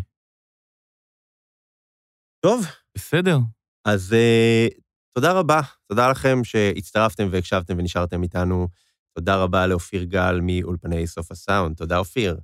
טוב, 2.46 2.66
בסדר. 2.96 3.38
אז 3.86 4.14
uh, 4.14 4.82
תודה 5.14 5.32
רבה, 5.32 5.62
תודה 5.88 6.10
לכם 6.10 6.44
שהצטרפתם 6.44 7.28
והקשבתם 7.32 7.76
ונשארתם 7.78 8.24
איתנו. 8.24 8.68
תודה 9.16 9.36
רבה 9.36 9.68
לאופיר 9.68 10.04
גל 10.04 10.40
מאולפני 10.42 11.08
סוף 11.08 11.32
הסאונד, 11.32 11.76
תודה 11.76 11.98
אופיר. 11.98 12.40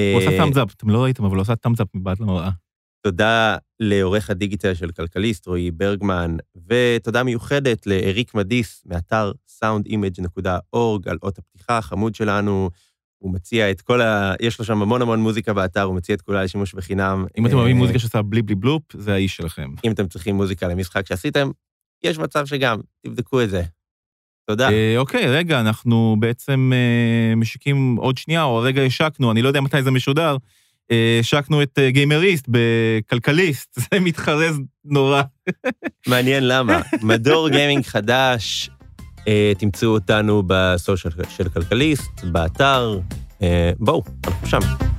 הוא 0.00 0.20
עושה 0.22 0.30
אה, 0.30 0.36
תאמזאפ, 0.38 0.74
אתם 0.74 0.90
לא 0.90 1.02
ראיתם, 1.02 1.24
אבל 1.24 1.34
הוא 1.34 1.42
עושה 1.42 1.56
תאמזאפ 1.56 1.88
מבעד 1.94 2.20
למראה. 2.20 2.50
תודה 3.02 3.56
לעורך 3.80 4.30
הדיגיטל 4.30 4.74
של 4.74 4.90
כלכליסט, 4.90 5.46
רועי 5.46 5.70
ברגמן, 5.70 6.36
ותודה 6.66 7.22
מיוחדת 7.22 7.86
לאריק 7.86 8.34
מדיס, 8.34 8.82
מאתר 8.86 9.32
soundimage.org, 9.62 11.10
על 11.10 11.18
אות 11.22 11.38
הפתיחה 11.38 11.78
החמוד 11.78 12.14
שלנו. 12.14 12.70
הוא 13.18 13.32
מציע 13.32 13.70
את 13.70 13.80
כל 13.80 14.00
ה... 14.00 14.34
יש 14.40 14.58
לו 14.58 14.64
שם 14.64 14.82
המון 14.82 15.02
המון 15.02 15.20
מוזיקה 15.20 15.52
באתר, 15.52 15.82
הוא 15.82 15.94
מציע 15.94 16.14
את 16.14 16.22
כולה 16.22 16.44
לשימוש 16.44 16.74
בחינם. 16.74 17.26
אם 17.38 17.46
אתם 17.46 17.54
אה, 17.54 17.58
אוהבים 17.60 17.76
מוזיקה 17.76 17.98
שעושה 17.98 18.22
בלי 18.22 18.42
בלי 18.42 18.54
בלופ, 18.54 18.82
זה 18.96 19.14
האיש 19.14 19.36
שלכם. 19.36 19.70
אם 19.84 19.92
אתם 19.92 20.08
צריכים 20.08 20.36
מוזיקה 20.36 20.68
למשחק 20.68 21.06
שעשיתם, 21.06 21.50
יש 22.06 22.18
מצב 22.18 22.46
שגם, 22.46 22.78
תבדקו 23.06 23.42
את 23.42 23.50
זה. 23.50 23.62
תודה. 24.46 24.70
אה, 24.70 24.94
אוקיי, 24.98 25.26
רגע, 25.26 25.60
אנחנו 25.60 26.16
בעצם 26.18 26.72
אה, 26.74 27.34
משיקים 27.34 27.96
עוד 27.96 28.18
שנייה, 28.18 28.42
או 28.42 28.58
הרגע 28.58 28.82
השקנו, 28.82 29.32
אני 29.32 29.42
לא 29.42 29.48
יודע 29.48 29.60
מתי 29.60 29.82
זה 29.82 29.90
משודר, 29.90 30.36
אה, 30.90 31.18
השקנו 31.20 31.62
את 31.62 31.78
אה, 31.78 31.90
גיימריסט 31.90 32.44
בכלכליסט, 32.48 33.78
זה 33.90 34.00
מתחרז 34.00 34.60
נורא. 34.84 35.22
מעניין 36.08 36.48
למה. 36.48 36.80
מדור 37.02 37.48
גיימינג 37.48 37.84
חדש, 37.84 38.70
אה, 39.28 39.52
תמצאו 39.58 39.88
אותנו 39.88 40.42
בסושיאל 40.46 41.12
של 41.28 41.48
כלכליסט, 41.48 42.24
באתר, 42.24 43.00
אה, 43.42 43.70
בואו, 43.78 44.02
אנחנו 44.26 44.46
שם. 44.48 44.95